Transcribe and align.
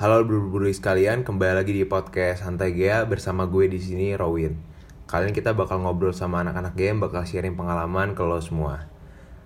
Halo 0.00 0.24
bro-bro 0.24 0.64
sekalian, 0.72 1.28
kembali 1.28 1.60
lagi 1.60 1.76
di 1.76 1.84
podcast 1.84 2.40
Santai 2.40 2.72
Gea 2.72 3.04
bersama 3.04 3.44
gue 3.44 3.68
di 3.68 3.76
sini 3.76 4.16
Rowin. 4.16 4.56
Kali 5.04 5.28
ini 5.28 5.36
kita 5.36 5.52
bakal 5.52 5.84
ngobrol 5.84 6.16
sama 6.16 6.40
anak-anak 6.40 6.72
game, 6.72 7.04
bakal 7.04 7.20
sharing 7.28 7.52
pengalaman 7.52 8.16
ke 8.16 8.24
lo 8.24 8.40
semua. 8.40 8.88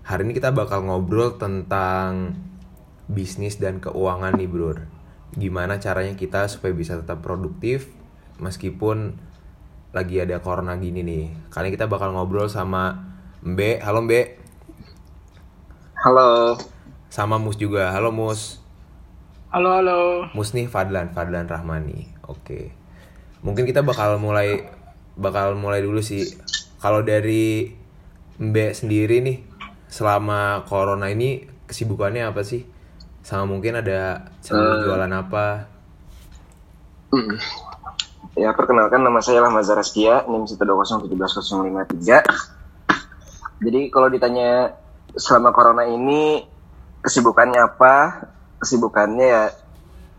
Hari 0.07 0.23
ini 0.23 0.31
kita 0.31 0.55
bakal 0.55 0.87
ngobrol 0.87 1.43
tentang 1.43 2.39
bisnis 3.11 3.59
dan 3.59 3.83
keuangan 3.83 4.39
nih 4.39 4.47
bro. 4.47 4.79
Gimana 5.35 5.83
caranya 5.83 6.15
kita 6.15 6.47
supaya 6.47 6.71
bisa 6.71 7.03
tetap 7.03 7.19
produktif 7.19 7.91
meskipun 8.39 9.19
lagi 9.91 10.23
ada 10.23 10.39
corona 10.39 10.79
gini 10.79 11.03
nih. 11.03 11.51
Kali 11.51 11.67
ini 11.67 11.75
kita 11.75 11.91
bakal 11.91 12.15
ngobrol 12.15 12.47
sama 12.47 13.03
Mbe. 13.43 13.83
Halo 13.83 14.07
Mbe. 14.07 14.39
Halo. 15.99 16.55
Sama 17.11 17.43
Mus 17.43 17.59
juga. 17.59 17.91
Halo 17.91 18.15
Mus. 18.15 18.64
Halo, 19.55 19.71
halo. 19.79 20.27
Musni 20.35 20.67
Fadlan, 20.67 21.15
Fadlan 21.15 21.47
Rahmani. 21.47 22.11
Oke. 22.27 22.75
Mungkin 23.47 23.63
kita 23.63 23.87
bakal 23.87 24.19
mulai 24.19 24.67
bakal 25.15 25.55
mulai 25.55 25.79
dulu 25.79 26.03
sih. 26.03 26.27
Kalau 26.83 27.07
dari 27.07 27.71
Mbe 28.35 28.75
sendiri 28.75 29.23
nih 29.23 29.47
selama 29.87 30.67
corona 30.67 31.07
ini 31.07 31.47
kesibukannya 31.71 32.27
apa 32.27 32.43
sih? 32.43 32.67
Sama 33.23 33.47
mungkin 33.47 33.79
ada 33.79 34.27
uh, 34.51 34.75
jualan 34.83 35.13
apa? 35.15 35.71
Hmm. 37.15 37.39
Ya, 38.35 38.51
perkenalkan 38.59 39.07
nama 39.07 39.23
saya 39.23 39.39
lah 39.39 39.55
Mazhar 39.55 39.79
Askia, 39.79 40.27
NIM 40.27 40.51
1201753. 40.51 41.95
Jadi 43.63 43.81
kalau 43.95 44.11
ditanya 44.11 44.75
selama 45.15 45.55
corona 45.55 45.87
ini 45.87 46.43
kesibukannya 47.07 47.63
apa? 47.63 47.95
Kesibukannya 48.65 49.27
ya 49.29 49.53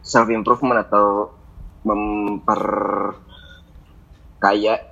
self 0.05 0.29
improvement 0.29 0.85
atau 0.85 1.33
memperkaya 1.81 3.17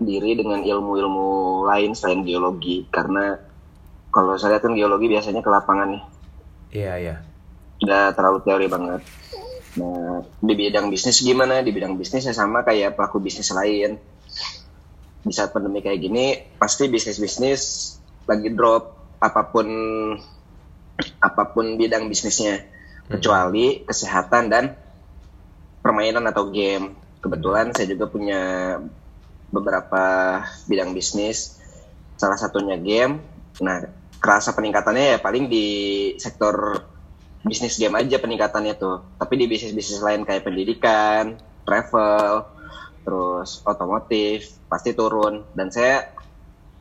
diri 0.01 0.33
dengan 0.33 0.65
ilmu-ilmu 0.65 1.61
lain 1.69 1.93
selain 1.93 2.25
geologi 2.25 2.89
karena 2.89 3.37
kalau 4.09 4.33
saya 4.37 4.57
lihat 4.57 4.65
kan 4.65 4.73
geologi 4.73 5.09
biasanya 5.09 5.41
ke 5.45 5.49
lapangan 5.49 5.89
nih. 5.93 6.03
Iya, 6.73 6.93
iya. 6.97 7.15
Udah 7.81 8.13
terlalu 8.13 8.41
teori 8.45 8.65
banget. 8.69 9.01
Nah, 9.73 10.21
di 10.21 10.53
bidang 10.53 10.93
bisnis 10.93 11.25
gimana? 11.25 11.65
Di 11.65 11.73
bidang 11.73 11.97
bisnis 11.97 12.29
ya 12.29 12.33
sama 12.33 12.61
kayak 12.61 12.93
pelaku 12.93 13.17
bisnis 13.17 13.49
lain. 13.49 13.97
Di 15.25 15.33
saat 15.33 15.49
pandemi 15.49 15.81
kayak 15.81 15.97
gini, 15.97 16.37
pasti 16.61 16.85
bisnis-bisnis 16.85 17.61
lagi 18.29 18.53
drop 18.53 19.17
apa 19.17 19.49
pun 19.49 19.67
apa 21.17 21.43
pun 21.49 21.73
bidang 21.73 22.05
bisnisnya 22.05 22.61
kecuali 23.13 23.85
kesehatan 23.85 24.49
dan 24.49 24.73
permainan 25.85 26.25
atau 26.25 26.49
game. 26.49 26.97
Kebetulan 27.21 27.69
saya 27.69 27.93
juga 27.93 28.09
punya 28.09 28.41
beberapa 29.53 30.05
bidang 30.65 30.97
bisnis, 30.97 31.61
salah 32.17 32.41
satunya 32.41 32.75
game. 32.81 33.21
Nah, 33.61 33.85
kerasa 34.17 34.57
peningkatannya 34.57 35.15
ya 35.15 35.17
paling 35.21 35.45
di 35.45 35.67
sektor 36.17 36.81
bisnis 37.45 37.77
game 37.77 37.93
aja 38.01 38.17
peningkatannya 38.17 38.73
tuh. 38.81 39.05
Tapi 39.21 39.33
di 39.37 39.45
bisnis-bisnis 39.45 40.01
lain 40.01 40.25
kayak 40.25 40.49
pendidikan, 40.49 41.37
travel, 41.69 42.49
terus 43.05 43.61
otomotif 43.61 44.57
pasti 44.65 44.97
turun. 44.97 45.45
Dan 45.53 45.69
saya 45.69 46.09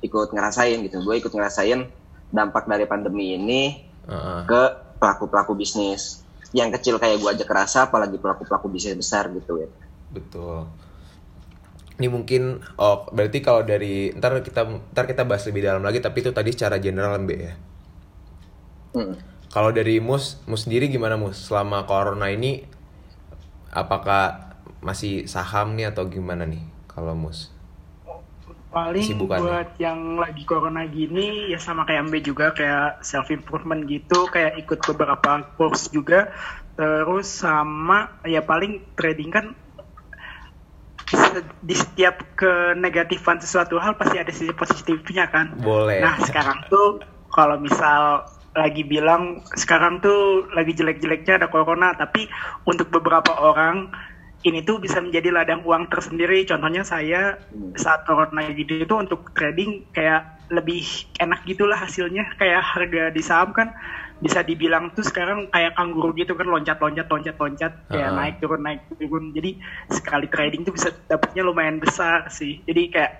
ikut 0.00 0.33
ngerasain 0.33 0.80
gitu. 0.80 1.05
Gue 1.05 1.20
ikut 1.20 1.30
ngerasain 1.30 1.86
dampak 2.33 2.64
dari 2.64 2.88
pandemi 2.88 3.36
ini 3.36 3.84
uh 4.08 4.14
-uh. 4.16 4.41
ke 4.48 4.62
pelaku-pelaku 4.97 5.53
bisnis 5.58 6.22
yang 6.53 6.69
kecil 6.72 7.00
kayak 7.00 7.20
gue 7.20 7.31
aja 7.33 7.45
kerasa 7.48 7.89
apalagi 7.89 8.20
pelaku-pelaku 8.20 8.69
bisnis 8.69 8.97
besar 8.97 9.33
gitu 9.33 9.61
ya. 9.61 9.69
Betul. 10.12 10.69
Ini 11.97 12.09
mungkin 12.09 12.61
oh 12.81 13.09
berarti 13.12 13.41
kalau 13.41 13.64
dari 13.64 14.12
ntar 14.17 14.41
kita 14.44 14.65
ntar 14.93 15.04
kita 15.09 15.25
bahas 15.25 15.44
lebih 15.49 15.65
dalam 15.65 15.84
lagi 15.84 16.00
tapi 16.00 16.25
itu 16.25 16.32
tadi 16.32 16.50
secara 16.53 16.76
general 16.81 17.21
mbak 17.21 17.41
ya? 17.41 17.54
Hmm. 18.93 19.16
kalau 19.49 19.72
dari 19.72 19.97
mus 20.04 20.37
mus 20.44 20.69
sendiri 20.69 20.88
gimana 20.93 21.16
mus? 21.16 21.49
Selama 21.49 21.88
corona 21.88 22.28
ini 22.28 22.65
apakah 23.72 24.53
masih 24.84 25.25
saham 25.31 25.78
nih 25.78 25.94
atau 25.94 26.10
gimana 26.10 26.44
nih 26.44 26.60
kalau 26.91 27.15
mus 27.15 27.51
paling 28.72 29.05
buat 29.21 29.77
yang 29.77 30.16
lagi 30.16 30.49
corona 30.49 30.88
gini 30.88 31.53
ya 31.53 31.60
sama 31.60 31.84
kayak 31.84 32.09
Mbe 32.09 32.19
juga 32.25 32.56
kayak 32.56 33.05
self 33.05 33.28
improvement 33.28 33.84
gitu 33.84 34.27
kayak 34.33 34.56
ikut 34.65 34.81
beberapa 34.88 35.44
course 35.60 35.93
juga. 35.93 36.33
Terus 36.72 37.28
sama 37.28 38.16
ya 38.25 38.41
paling 38.41 38.97
trading 38.97 39.31
kan 39.31 39.47
di 41.61 41.77
setiap 41.77 42.25
kenegatifan 42.41 43.37
sesuatu 43.44 43.77
hal 43.77 44.00
pasti 44.00 44.16
ada 44.16 44.32
sisi 44.32 44.56
positifnya 44.56 45.28
kan. 45.28 45.53
Boleh. 45.61 46.00
Nah 46.00 46.16
sekarang 46.25 46.65
tuh 46.72 47.05
kalau 47.28 47.61
misal 47.61 48.25
lagi 48.53 48.84
bilang 48.84 49.41
sekarang 49.56 50.05
tuh 50.05 50.49
lagi 50.53 50.77
jelek-jeleknya 50.77 51.41
ada 51.41 51.49
corona 51.49 51.97
tapi 51.97 52.28
untuk 52.69 52.93
beberapa 52.93 53.32
orang 53.32 53.88
ini 54.42 54.66
tuh 54.66 54.82
bisa 54.82 54.98
menjadi 54.98 55.30
ladang 55.30 55.62
uang 55.62 55.86
tersendiri. 55.86 56.42
Contohnya 56.42 56.82
saya 56.82 57.38
hmm. 57.50 57.78
saat 57.78 58.03
corona 58.04 58.47
gitu 58.50 58.82
itu 58.82 58.94
untuk 58.94 59.30
trading 59.34 59.86
kayak 59.94 60.50
lebih 60.50 60.82
enak 61.22 61.47
gitulah 61.47 61.78
hasilnya. 61.78 62.34
Kayak 62.36 62.62
harga 62.62 63.02
di 63.14 63.22
saham 63.22 63.54
kan 63.54 63.70
bisa 64.22 64.42
dibilang 64.47 64.94
tuh 64.94 65.02
sekarang 65.02 65.50
kayak 65.50 65.75
kanguru 65.75 66.14
gitu 66.14 66.38
kan 66.38 66.47
loncat 66.47 66.78
loncat 66.78 67.10
loncat 67.10 67.34
loncat 67.34 67.72
kayak 67.91 68.10
uh. 68.10 68.16
naik 68.19 68.36
turun 68.42 68.62
naik 68.62 68.82
turun. 68.98 69.31
Jadi 69.34 69.58
sekali 69.91 70.26
trading 70.26 70.62
tuh 70.66 70.75
bisa 70.75 70.91
dapatnya 71.06 71.42
lumayan 71.47 71.78
besar 71.78 72.26
sih. 72.31 72.62
Jadi 72.66 72.82
kayak 72.91 73.12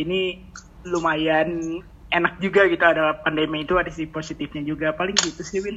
ini 0.00 0.44
lumayan 0.88 1.80
enak 2.12 2.38
juga 2.38 2.64
gitu 2.70 2.84
ada 2.86 3.18
pandemi 3.20 3.66
itu 3.66 3.74
ada 3.76 3.90
sisi 3.90 4.06
positifnya 4.06 4.62
juga 4.62 4.94
paling 4.94 5.16
gitu 5.18 5.42
sih 5.42 5.58
Win 5.58 5.76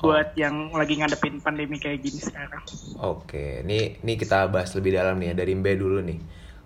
buat 0.00 0.32
oh. 0.32 0.38
yang 0.40 0.72
lagi 0.72 0.96
ngadepin 0.96 1.38
pandemi 1.44 1.76
kayak 1.76 2.00
gini 2.00 2.20
sekarang. 2.20 2.64
Oke, 3.00 3.60
ini 3.62 4.00
ini 4.00 4.12
kita 4.16 4.48
bahas 4.48 4.72
lebih 4.72 4.96
dalam 4.96 5.20
nih 5.20 5.32
ya 5.32 5.34
dari 5.36 5.52
Mbe 5.52 5.72
dulu 5.76 6.00
nih. 6.00 6.18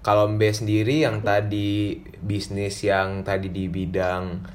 Kalau 0.06 0.30
Mbe 0.30 0.54
sendiri 0.54 1.02
yang 1.02 1.20
tadi 1.26 1.98
bisnis 2.22 2.78
yang 2.86 3.26
tadi 3.26 3.50
di 3.50 3.66
bidang 3.66 4.46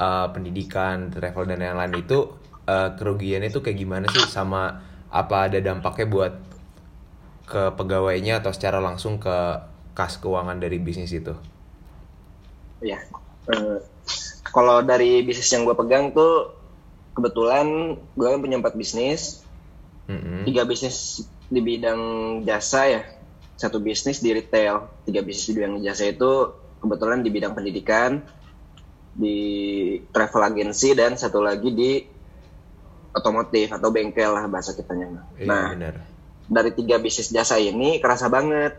uh, 0.00 0.26
pendidikan, 0.32 1.12
travel 1.12 1.44
dan 1.44 1.60
yang 1.60 1.76
lain 1.76 2.00
itu 2.00 2.32
uh, 2.64 2.96
kerugiannya 2.96 3.52
itu 3.52 3.60
kayak 3.60 3.78
gimana 3.78 4.06
sih 4.08 4.24
sama 4.24 4.80
apa 5.12 5.52
ada 5.52 5.60
dampaknya 5.60 6.06
buat 6.08 6.34
ke 7.44 7.76
pegawainya 7.76 8.40
atau 8.40 8.56
secara 8.56 8.80
langsung 8.80 9.20
ke 9.20 9.36
kas 9.92 10.16
keuangan 10.16 10.56
dari 10.58 10.80
bisnis 10.80 11.12
itu? 11.12 11.36
Ya, 12.80 12.98
uh, 13.52 13.78
kalau 14.48 14.80
dari 14.80 15.20
bisnis 15.20 15.52
yang 15.52 15.68
gue 15.68 15.76
pegang 15.76 16.10
tuh 16.16 16.63
kebetulan 17.14 17.96
gue 18.18 18.26
kan 18.28 18.40
punya 18.42 18.58
empat 18.60 18.74
bisnis. 18.74 19.46
Mm-hmm. 20.04 20.44
tiga 20.44 20.68
bisnis 20.68 21.24
di 21.48 21.60
bidang 21.64 22.00
jasa 22.44 22.90
ya. 22.90 23.02
Satu 23.56 23.80
bisnis 23.80 24.20
di 24.20 24.34
retail. 24.34 24.90
Tiga 25.08 25.24
bisnis 25.24 25.48
di 25.48 25.54
bidang 25.56 25.80
jasa 25.80 26.10
itu 26.10 26.52
kebetulan 26.82 27.24
di 27.24 27.30
bidang 27.32 27.56
pendidikan 27.56 28.20
di 29.14 29.38
travel 30.10 30.42
agency 30.52 30.92
dan 30.92 31.14
satu 31.14 31.38
lagi 31.38 31.70
di 31.70 32.02
otomotif 33.14 33.70
atau 33.70 33.88
bengkel 33.94 34.34
lah 34.34 34.50
bahasa 34.50 34.74
kitanya. 34.74 35.22
Iya, 35.38 35.46
nah 35.46 35.66
bener. 35.70 35.94
dari 36.50 36.74
tiga 36.74 36.98
bisnis 36.98 37.30
jasa 37.30 37.56
ini 37.62 38.02
kerasa 38.02 38.26
banget 38.26 38.74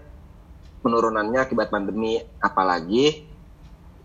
penurunannya 0.84 1.40
akibat 1.40 1.72
pandemi. 1.72 2.20
Apalagi 2.44 3.26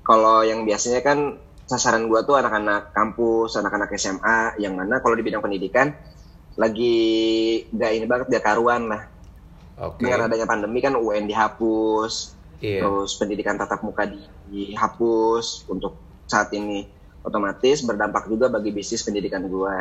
kalau 0.07 0.47
yang 0.47 0.63
biasanya 0.65 1.03
kan 1.03 1.37
sasaran 1.71 2.11
gue 2.11 2.21
tuh 2.27 2.35
anak-anak 2.35 2.91
kampus, 2.91 3.55
anak-anak 3.55 3.95
SMA, 3.95 4.59
yang 4.59 4.75
mana 4.75 4.99
kalau 4.99 5.15
di 5.15 5.23
bidang 5.23 5.39
pendidikan 5.39 5.95
lagi 6.59 6.99
gak 7.71 7.91
ini 7.95 8.07
banget 8.11 8.27
gak 8.27 8.43
karuan 8.43 8.91
lah. 8.91 9.07
Okay. 9.79 10.11
Dengan 10.11 10.27
adanya 10.27 10.51
pandemi 10.51 10.83
kan 10.83 10.99
UN 10.99 11.31
dihapus, 11.31 12.35
yeah. 12.59 12.83
terus 12.83 13.15
pendidikan 13.15 13.55
tatap 13.55 13.87
muka 13.87 14.11
di, 14.11 14.19
dihapus 14.51 15.71
untuk 15.71 15.95
saat 16.27 16.51
ini 16.59 16.91
otomatis 17.23 17.87
berdampak 17.87 18.27
juga 18.27 18.51
bagi 18.51 18.75
bisnis 18.75 19.07
pendidikan 19.07 19.47
gue. 19.47 19.77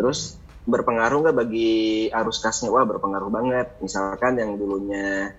Terus 0.00 0.40
berpengaruh 0.64 1.28
nggak 1.28 1.36
bagi 1.36 2.08
arus 2.08 2.40
kasnya? 2.40 2.72
Wah 2.72 2.88
berpengaruh 2.88 3.28
banget. 3.28 3.68
Misalkan 3.84 4.40
yang 4.40 4.56
dulunya 4.56 5.36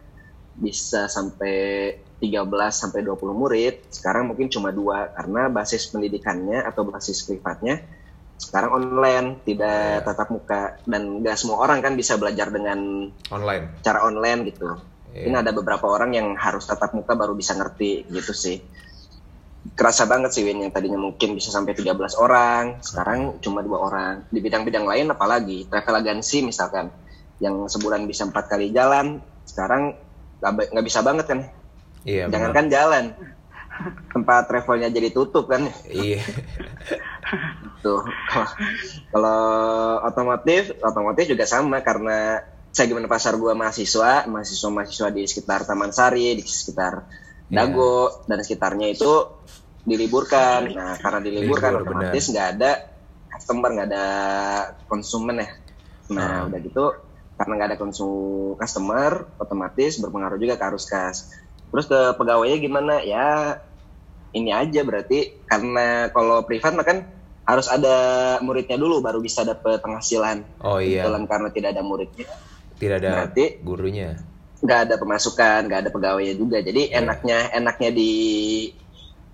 bisa 0.60 1.08
sampai 1.08 1.96
13 2.20 2.44
sampai 2.70 3.00
20 3.02 3.16
murid, 3.32 3.76
sekarang 3.90 4.28
mungkin 4.28 4.52
cuma 4.52 4.76
dua 4.76 5.08
karena 5.16 5.48
basis 5.48 5.88
pendidikannya 5.88 6.68
atau 6.68 6.84
basis 6.84 7.24
privatnya 7.24 7.80
sekarang 8.40 8.72
online, 8.72 9.28
tidak 9.44 10.00
yeah. 10.00 10.04
tatap 10.08 10.32
muka 10.32 10.80
dan 10.88 11.20
gak 11.20 11.36
semua 11.36 11.60
orang 11.60 11.84
kan 11.84 12.00
bisa 12.00 12.16
belajar 12.16 12.48
dengan 12.48 13.12
online. 13.36 13.84
Cara 13.84 14.08
online 14.08 14.48
gitu. 14.48 14.80
Yeah. 15.12 15.28
Ini 15.28 15.36
ada 15.44 15.52
beberapa 15.52 15.92
orang 15.92 16.16
yang 16.16 16.40
harus 16.40 16.64
tatap 16.64 16.96
muka 16.96 17.20
baru 17.20 17.36
bisa 17.36 17.60
ngerti 17.60 18.08
gitu 18.08 18.32
sih. 18.32 18.64
Kerasa 19.76 20.08
banget 20.08 20.32
sih 20.32 20.48
Win 20.48 20.64
yang 20.64 20.72
tadinya 20.72 20.96
mungkin 20.96 21.36
bisa 21.36 21.52
sampai 21.52 21.76
13 21.76 22.00
orang, 22.16 22.80
sekarang 22.80 23.44
cuma 23.44 23.60
dua 23.60 23.78
orang. 23.84 24.16
Di 24.32 24.40
bidang-bidang 24.40 24.88
lain 24.88 25.12
apalagi 25.12 25.68
travel 25.68 26.00
agency 26.00 26.40
misalkan 26.40 26.88
yang 27.44 27.68
sebulan 27.68 28.08
bisa 28.08 28.24
empat 28.24 28.48
kali 28.52 28.72
jalan 28.72 29.20
sekarang 29.48 29.96
nggak 30.42 30.86
bisa 30.86 31.00
banget 31.02 31.26
kan 31.28 31.40
Iya. 32.02 32.32
jangankan 32.32 32.66
jalan 32.68 33.06
tempat 34.12 34.48
travelnya 34.48 34.88
jadi 34.88 35.12
tutup 35.12 35.48
kan 35.48 35.68
Iya. 35.86 36.20
tuh 37.80 38.04
Kalau- 39.12 40.00
otomotif 40.04 40.76
otomotif 40.80 41.26
juga 41.28 41.44
sama 41.44 41.80
karena 41.80 42.44
segmen 42.72 43.04
pasar 43.06 43.36
gua 43.36 43.52
mahasiswa 43.52 44.24
mahasiswa 44.26 44.70
mahasiswa 44.70 45.10
di 45.10 45.24
sekitar 45.26 45.64
Taman 45.64 45.92
Sari 45.92 46.36
di 46.36 46.44
sekitar 46.44 47.04
Iya. 47.50 47.66
Dago 47.66 48.24
dan 48.30 48.40
sekitarnya 48.40 48.88
itu 48.90 49.12
diliburkan 49.82 50.70
nah 50.70 50.94
karena 50.96 51.20
diliburkan 51.20 51.72
Libur, 51.74 51.84
otomatis 51.88 52.24
nggak 52.30 52.48
ada 52.56 52.72
customer 53.32 53.70
nggak 53.74 53.88
ada 53.90 54.06
konsumen 54.86 55.42
ya 55.42 55.50
nah 56.10 56.44
Hmm. 56.44 56.48
udah 56.52 56.60
gitu 56.62 56.86
karena 57.40 57.54
nggak 57.56 57.70
ada 57.72 57.80
konsum 57.80 58.12
customer 58.60 59.24
otomatis 59.40 59.96
berpengaruh 60.04 60.36
juga 60.36 60.60
ke 60.60 60.66
arus 60.68 60.84
kas. 60.84 61.32
Terus 61.72 61.88
ke 61.88 62.00
pegawainya 62.20 62.58
gimana? 62.60 63.00
Ya 63.00 63.64
ini 64.36 64.52
aja 64.52 64.84
berarti. 64.84 65.40
Karena 65.48 66.12
kalau 66.12 66.44
privat 66.44 66.76
mah 66.76 66.84
kan 66.84 67.08
harus 67.48 67.72
ada 67.72 67.96
muridnya 68.44 68.76
dulu 68.76 69.00
baru 69.00 69.24
bisa 69.24 69.48
dapat 69.48 69.80
penghasilan. 69.80 70.44
Oh 70.60 70.84
iya. 70.84 71.08
Kebetulan 71.08 71.24
karena 71.32 71.50
tidak 71.56 71.70
ada 71.80 71.82
muridnya. 71.82 72.28
Tidak 72.76 72.96
ada 73.00 73.10
Berarti- 73.24 73.64
gurunya. 73.64 74.20
nggak 74.60 74.80
ada 74.92 74.96
pemasukan 75.00 75.60
nggak 75.72 75.80
ada 75.88 75.90
pegawainya 75.96 76.36
juga. 76.36 76.60
Jadi 76.60 76.92
Iya. 76.92 77.00
enaknya 77.00 77.56
enaknya 77.56 77.90
di 77.96 78.12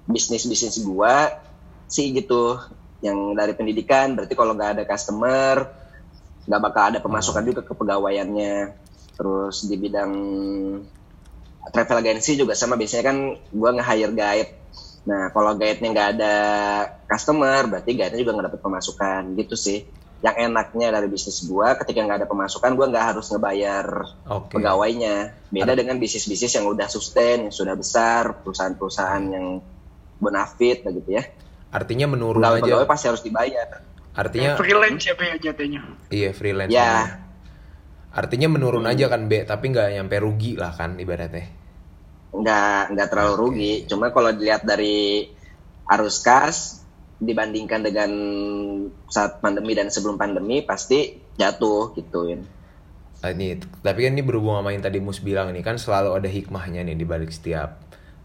bisnis 0.06 0.46
bisnis 0.46 0.78
gua 0.86 1.34
sih 1.90 2.13
gitu. 2.13 2.62
Yang 3.01 3.18
dari 3.34 3.54
pendidikan 3.58 4.13
berarti 4.13 4.38
kalau 4.38 4.54
nggak 4.54 4.72
ada 4.78 4.84
customer 4.86 5.66
nggak 6.46 6.62
bakal 6.62 6.84
ada 6.90 7.00
pemasukan 7.00 7.42
Hmm. 7.42 7.50
juga 7.50 7.62
ke 7.62 7.74
pegawaiannya 7.74 8.56
terus 9.16 9.66
di 9.66 9.76
bidang 9.76 10.12
travel 11.66 12.00
agency 12.00 12.36
juga 12.36 12.54
sama 12.54 12.76
biasanya 12.76 13.04
kan 13.04 13.18
gua 13.50 13.74
nge-hire 13.74 14.14
guide 14.14 14.52
nah 15.06 15.30
kalau 15.30 15.54
guide-nya 15.54 15.90
nggak 15.94 16.10
ada 16.18 16.34
customer 17.06 17.66
berarti 17.66 17.94
guide-nya 17.94 18.22
juga 18.22 18.34
nggak 18.34 18.48
dapat 18.50 18.62
pemasukan 18.62 19.22
gitu 19.38 19.54
sih 19.54 19.86
yang 20.22 20.50
enaknya 20.50 20.90
dari 20.90 21.06
bisnis 21.06 21.46
gua 21.46 21.78
ketika 21.78 22.02
nggak 22.02 22.26
ada 22.26 22.28
pemasukan 22.28 22.74
gua 22.74 22.90
nggak 22.90 23.06
harus 23.14 23.30
ngebayar 23.30 23.86
Oke. 24.26 24.58
pegawainya. 24.58 25.38
Beda 25.54 25.78
dengan 25.78 26.02
bisnis-bisnis 26.02 26.50
yang 26.52 26.66
udah 26.66 26.90
sustain, 26.90 27.46
yang 27.46 27.54
sudah 27.54 27.78
besar, 27.78 28.42
perusahaan-perusahaan 28.42 29.22
yang 29.30 29.62
bonafit 30.18 30.82
begitu 30.82 31.22
ya. 31.22 31.24
Artinya 31.70 32.10
menurun 32.10 32.42
Pegawai 32.42 32.58
aja. 32.58 32.66
pegawai 32.66 32.88
pasti 32.90 33.06
harus 33.06 33.22
dibayar. 33.22 33.70
Artinya 34.16 34.56
freelance 34.56 35.04
ya 35.04 35.14
Be, 35.20 35.28
jatuhnya 35.38 35.82
iya 36.08 36.30
freelance. 36.32 36.72
Ya, 36.72 37.20
Artinya 38.16 38.48
menurun 38.48 38.88
aja 38.88 39.12
kan 39.12 39.28
B, 39.28 39.44
tapi 39.44 39.76
nggak 39.76 40.00
nyampe 40.00 40.16
rugi 40.24 40.56
lah 40.56 40.72
kan 40.72 40.96
ibaratnya. 40.96 41.52
nggak 42.36 42.96
nggak 42.96 43.08
terlalu 43.12 43.34
rugi. 43.36 43.74
Cuma 43.88 44.12
kalau 44.16 44.32
dilihat 44.32 44.64
dari 44.64 45.28
arus 45.92 46.24
kas 46.24 46.84
dibandingkan 47.20 47.84
dengan 47.84 48.12
saat 49.08 49.40
pandemi 49.40 49.72
dan 49.76 49.88
sebelum 49.92 50.16
pandemi 50.20 50.64
pasti 50.64 51.16
jatuh 51.36 51.92
gitu 51.96 52.32
ya. 52.32 52.40
Ah, 53.24 53.32
ini 53.32 53.60
tapi 53.84 54.04
kan 54.04 54.12
ini 54.16 54.24
berhubung 54.24 54.60
sama 54.60 54.76
yang 54.76 54.84
tadi 54.84 55.00
Mus 55.00 55.24
bilang 55.24 55.52
nih 55.56 55.64
kan 55.64 55.80
selalu 55.80 56.16
ada 56.20 56.28
hikmahnya 56.28 56.84
nih 56.84 56.96
di 57.00 57.06
balik 57.08 57.32
setiap 57.32 57.80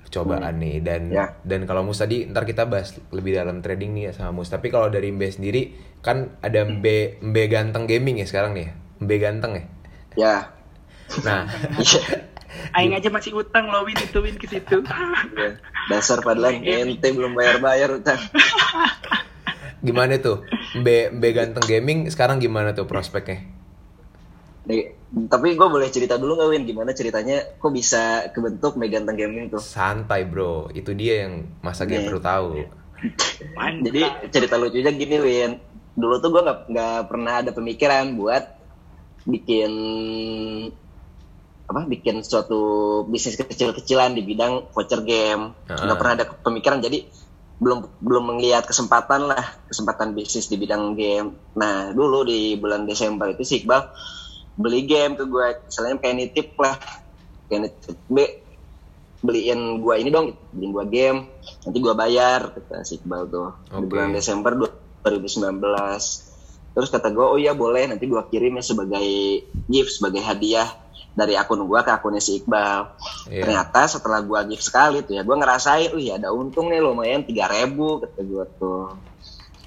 cobaan 0.09 0.57
nih. 0.59 0.81
Dan 0.81 1.13
Ya. 1.13 1.37
dan 1.45 1.69
kalau 1.69 1.85
Mus 1.85 2.01
tadi 2.01 2.25
ntar 2.27 2.49
kita 2.49 2.65
bahas 2.65 2.97
lebih 3.13 3.37
dalam 3.37 3.61
trading 3.61 3.93
nih 3.93 4.05
ya 4.09 4.13
sama 4.17 4.41
Mus. 4.41 4.49
Tapi 4.49 4.73
kalau 4.73 4.89
dari 4.89 5.13
Mbe 5.13 5.29
sendiri 5.29 5.63
kan 6.01 6.33
ada 6.41 6.65
Mbe 6.65 7.21
Mbe 7.21 7.43
ganteng 7.53 7.85
gaming 7.85 8.19
ya 8.19 8.27
sekarang 8.27 8.57
nih 8.57 8.71
ya? 8.71 8.73
Mbe 9.05 9.15
ganteng 9.21 9.53
ya? 9.55 9.65
Ya, 10.19 10.37
nah. 11.23 11.47
Iya. 11.79 12.03
Aing 12.77 12.99
aja 12.99 13.15
masih 13.15 13.31
utang 13.39 13.71
lo 13.71 13.87
win 13.87 13.95
itu 13.95 14.19
win 14.19 14.35
ke 14.35 14.51
situ. 14.51 14.83
Iya. 14.83 15.61
Dasar 15.87 16.19
padahal 16.19 16.59
ente 16.59 17.09
belum 17.15 17.39
bayar-bayar 17.39 17.95
utang. 17.95 18.19
gimana 19.87 20.19
tuh? 20.19 20.43
Mbe 20.75 21.15
Mbe 21.15 21.29
ganteng 21.31 21.65
gaming 21.69 21.99
sekarang 22.11 22.43
gimana 22.43 22.75
tuh 22.75 22.91
prospeknya 22.91 23.60
Nih, 24.69 24.93
tapi 25.33 25.57
gue 25.57 25.69
boleh 25.69 25.89
cerita 25.89 26.21
dulu 26.21 26.37
nggak 26.37 26.51
Win? 26.53 26.65
Gimana 26.69 26.93
ceritanya? 26.93 27.57
Kok 27.57 27.73
bisa 27.73 28.29
kebentuk 28.31 28.77
Meganteng 28.77 29.17
Gaming 29.17 29.49
tuh? 29.49 29.63
Santai 29.63 30.29
bro. 30.29 30.69
Itu 30.71 30.93
dia 30.93 31.27
yang 31.27 31.49
masa 31.65 31.89
game 31.89 32.05
Nih. 32.05 32.09
perlu 32.13 32.21
tahu. 32.21 32.49
Jadi 33.57 34.03
cerita 34.29 34.61
lucunya 34.61 34.93
gini 34.93 35.17
Win. 35.17 35.53
Dulu 35.97 36.15
tuh 36.21 36.29
gue 36.29 36.43
nggak 36.45 36.59
nggak 36.69 36.99
pernah 37.09 37.33
ada 37.41 37.51
pemikiran 37.57 38.05
buat 38.15 38.45
bikin 39.25 39.73
apa 41.71 41.87
bikin 41.87 42.27
suatu 42.27 42.61
bisnis 43.07 43.39
kecil-kecilan 43.39 44.13
di 44.13 44.23
bidang 44.27 44.75
voucher 44.75 45.01
game. 45.07 45.57
Ah. 45.71 45.81
nggak 45.89 45.99
pernah 45.99 46.15
ada 46.21 46.27
pemikiran. 46.29 46.79
Jadi 46.85 47.09
belum 47.61 48.01
belum 48.01 48.25
melihat 48.37 48.65
kesempatan 48.65 49.29
lah 49.29 49.45
kesempatan 49.69 50.13
bisnis 50.17 50.49
di 50.49 50.57
bidang 50.61 50.97
game. 50.97 51.37
Nah 51.57 51.93
dulu 51.93 52.25
di 52.25 52.57
bulan 52.57 52.85
Desember 52.89 53.33
itu 53.33 53.45
si 53.45 53.61
Iqbal 53.65 53.81
beli 54.61 54.85
game 54.85 55.17
ke 55.17 55.25
gue 55.25 55.47
misalnya 55.65 55.97
kayak 55.97 56.17
nitip 56.21 56.49
lah. 56.61 56.77
Kayak 57.49 57.61
nitip 57.67 57.99
B. 58.07 58.17
Beliin 59.21 59.85
gua 59.85 60.01
ini 60.01 60.09
dong. 60.09 60.33
Beliin 60.53 60.71
gua 60.73 60.85
game. 60.89 61.29
Nanti 61.65 61.79
gua 61.81 61.95
bayar. 61.97 62.53
Kata 62.53 62.85
si 62.85 63.01
Iqbal 63.01 63.29
tuh. 63.29 63.51
Di 63.69 63.85
Oke. 63.85 63.89
bulan 63.89 64.13
Desember 64.13 64.53
2019 65.05 66.29
terus 66.71 66.87
kata 66.87 67.11
gua 67.11 67.35
oh 67.35 67.39
iya 67.41 67.53
boleh. 67.57 67.89
Nanti 67.91 68.07
gua 68.07 68.29
kirim 68.29 68.61
ya 68.61 68.65
sebagai 68.65 69.09
gift 69.67 69.99
sebagai 69.99 70.23
hadiah 70.23 70.69
dari 71.11 71.35
akun 71.35 71.67
gua 71.67 71.83
ke 71.83 71.91
akunnya 71.91 72.23
si 72.23 72.41
Iqbal. 72.41 72.97
Iya. 73.29 73.43
ternyata 73.45 73.81
setelah 73.91 74.23
gua 74.23 74.47
gift 74.47 74.65
sekali 74.65 75.03
tuh 75.03 75.19
ya 75.19 75.23
gua 75.27 75.37
ngerasain 75.43 75.91
wih 75.93 76.15
ada 76.15 76.31
untung 76.31 76.71
nih 76.71 76.81
lumayan 76.81 77.27
3000 77.27 77.77
kata 77.77 78.21
gua 78.25 78.45
tuh 78.57 78.95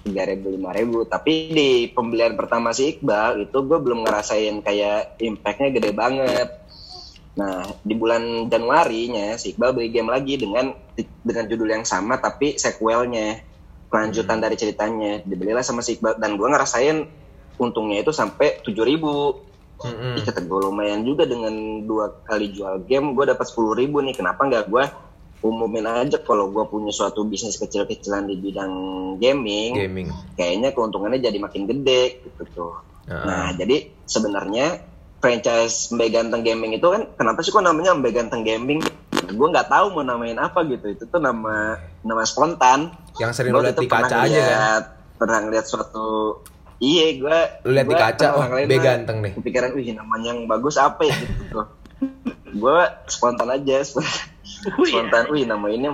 3000 0.03 0.59
5000 0.59 1.07
tapi 1.07 1.33
di 1.55 1.69
pembelian 1.91 2.35
pertama 2.35 2.75
si 2.75 2.95
Iqbal 2.95 3.47
itu 3.47 3.57
gue 3.63 3.79
belum 3.79 4.03
ngerasain 4.03 4.59
kayak 4.59 5.17
impactnya 5.23 5.69
gede 5.71 5.91
banget 5.95 6.63
Nah, 7.33 7.65
di 7.81 7.97
bulan 7.97 8.45
Januari-nya 8.45 9.41
si 9.41 9.53
Iqbal 9.53 9.73
beli 9.73 9.89
game 9.89 10.13
lagi 10.13 10.37
dengan 10.37 10.69
dengan 11.25 11.45
judul 11.49 11.69
yang 11.73 11.85
sama 11.85 12.21
tapi 12.21 12.61
sequelnya, 12.61 13.41
kelanjutan 13.89 14.37
dari 14.37 14.53
ceritanya. 14.53 15.25
Dibelilah 15.25 15.65
sama 15.65 15.81
si 15.81 15.97
Iqbal 15.97 16.21
dan 16.21 16.37
gua 16.37 16.53
ngerasain 16.53 17.09
untungnya 17.57 18.05
itu 18.05 18.13
sampai 18.13 18.61
7000 18.61 18.85
ribu. 18.85 19.41
Mm-mm. 19.83 20.15
Ih, 20.15 20.23
kata 20.23 20.45
gue 20.45 20.59
lumayan 20.63 21.03
juga 21.03 21.27
dengan 21.27 21.83
dua 21.83 22.07
kali 22.23 22.55
jual 22.55 22.87
game 22.87 23.17
gue 23.17 23.25
dapat 23.27 23.43
10.000 23.43 23.81
ribu 23.83 23.99
nih. 23.99 24.15
Kenapa 24.15 24.47
nggak 24.47 24.69
gue 24.71 24.83
umumin 25.43 25.83
aja 25.83 26.17
kalau 26.17 26.47
gue 26.49 26.63
punya 26.65 26.89
suatu 26.89 27.27
bisnis 27.27 27.59
kecil-kecilan 27.59 28.25
di 28.25 28.39
bidang 28.39 28.71
gaming, 29.19 29.75
gaming 29.77 30.07
kayaknya 30.33 30.71
keuntungannya 30.71 31.19
jadi 31.19 31.35
makin 31.35 31.67
gede 31.67 32.23
gitu 32.23 32.43
tuh. 32.49 32.73
Heeh. 33.05 33.25
Nah, 33.27 33.51
jadi 33.51 33.91
sebenarnya 34.07 34.79
franchise 35.19 35.91
Mbe 35.91 36.07
Ganteng 36.09 36.43
Gaming 36.43 36.71
itu 36.73 36.83
kan 36.83 37.07
kenapa 37.13 37.43
sih 37.43 37.51
kok 37.51 37.59
namanya 37.59 37.91
Mbe 37.91 38.11
Ganteng 38.11 38.43
Gaming? 38.43 38.79
Gue 39.29 39.47
nggak 39.49 39.67
tahu 39.67 39.91
mau 39.91 40.03
namain 40.03 40.35
apa 40.35 40.63
gitu. 40.63 40.87
Itu 40.87 41.07
tuh 41.07 41.19
nama 41.19 41.75
nama 42.01 42.23
spontan. 42.23 42.91
yang 43.19 43.29
sering 43.29 43.53
Gua 43.53 43.61
lihat 43.61 43.77
tuh 43.77 43.85
di 43.85 43.91
kaca 43.91 44.15
aja 44.17 44.31
kan 44.33 44.47
lihat- 44.49 44.89
Pernah 45.13 45.39
ngeliat 45.45 45.65
suatu 45.67 46.41
Iya, 46.83 47.05
gue 47.15 47.37
lihat 47.71 47.87
di 47.87 47.95
kaca, 47.95 48.25
oh, 48.35 48.43
Mbe 48.43 48.75
ganteng 48.75 49.17
nih. 49.23 49.31
Kepikiran, 49.39 49.71
wih 49.71 49.95
namanya 49.95 50.35
yang 50.35 50.43
bagus 50.43 50.75
apa 50.75 51.07
ya 51.07 51.15
gitu 51.15 51.43
tuh. 51.47 51.67
gue 52.53 52.79
spontan 53.07 53.47
aja, 53.47 53.77
Wih, 53.95 54.11
spontan, 54.63 55.23
wih 55.29 55.43
nama 55.43 55.67
ini 55.67 55.87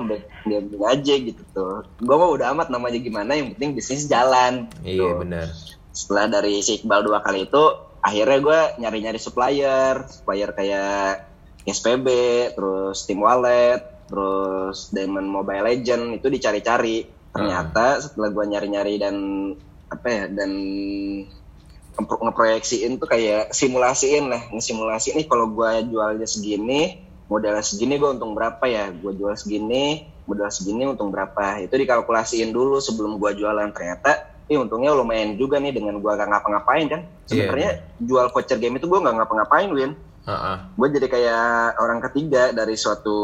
Gaming 0.46 0.84
aja 0.86 1.14
gitu 1.18 1.44
tuh. 1.54 1.84
Gue 2.00 2.16
mah 2.16 2.30
udah 2.30 2.54
amat 2.54 2.68
namanya 2.70 3.00
gimana, 3.02 3.36
yang 3.36 3.58
penting 3.58 3.74
bisnis 3.76 4.06
jalan. 4.06 4.70
iya 4.86 5.14
gitu 5.14 5.26
benar. 5.26 5.48
Setelah 5.90 6.26
dari 6.30 6.62
si 6.62 6.80
Iqbal 6.80 7.02
dua 7.04 7.20
kali 7.26 7.50
itu 7.50 7.64
akhirnya 8.00 8.40
gue 8.40 8.60
nyari-nyari 8.86 9.20
supplier. 9.20 10.06
Supplier 10.08 10.54
kayak 10.54 11.28
SPB 11.68 12.08
terus 12.56 13.04
Steam 13.04 13.22
Wallet 13.22 14.08
terus 14.10 14.90
Diamond 14.90 15.30
Mobile 15.30 15.66
Legend 15.66 16.18
itu 16.18 16.28
dicari-cari. 16.30 17.06
Ternyata 17.30 18.02
setelah 18.02 18.30
gue 18.34 18.46
nyari-nyari 18.48 18.96
dan 18.98 19.16
apa 19.90 20.08
ya 20.10 20.24
dan 20.30 20.52
ngepro- 21.98 22.22
ngeproyeksiin 22.30 23.02
tuh 23.02 23.10
kayak 23.10 23.52
simulasiin 23.52 24.30
lah 24.30 24.42
ngesimulasi 24.54 25.18
nih 25.18 25.26
kalau 25.26 25.50
gue 25.52 25.90
jualnya 25.90 26.30
segini 26.30 27.09
modalnya 27.30 27.62
segini 27.62 28.02
gue 28.02 28.10
untung 28.10 28.34
berapa 28.34 28.66
ya? 28.66 28.90
Gue 28.90 29.14
jual 29.14 29.38
segini 29.38 30.10
modal 30.26 30.50
segini 30.50 30.84
untung 30.90 31.14
berapa? 31.14 31.62
Itu 31.62 31.78
dikalkulasiin 31.78 32.50
dulu 32.50 32.82
sebelum 32.82 33.22
gue 33.22 33.38
jualan. 33.38 33.70
Ternyata 33.70 34.42
ini 34.50 34.58
untungnya 34.58 34.98
lumayan 34.98 35.38
juga 35.38 35.62
nih 35.62 35.74
dengan 35.78 36.02
gue 36.02 36.10
gak 36.10 36.26
ngapa-ngapain 36.26 36.86
kan? 36.90 37.02
Sebenarnya 37.30 37.86
jual 38.02 38.34
voucher 38.34 38.58
game 38.58 38.82
itu 38.82 38.90
gue 38.90 39.00
gak 39.00 39.16
ngapa-ngapain 39.16 39.70
Win. 39.72 39.94
Heeh. 40.30 40.58
gue 40.78 40.88
jadi 40.94 41.08
kayak 41.10 41.82
orang 41.82 42.06
ketiga 42.06 42.54
dari 42.54 42.78
suatu 42.78 43.18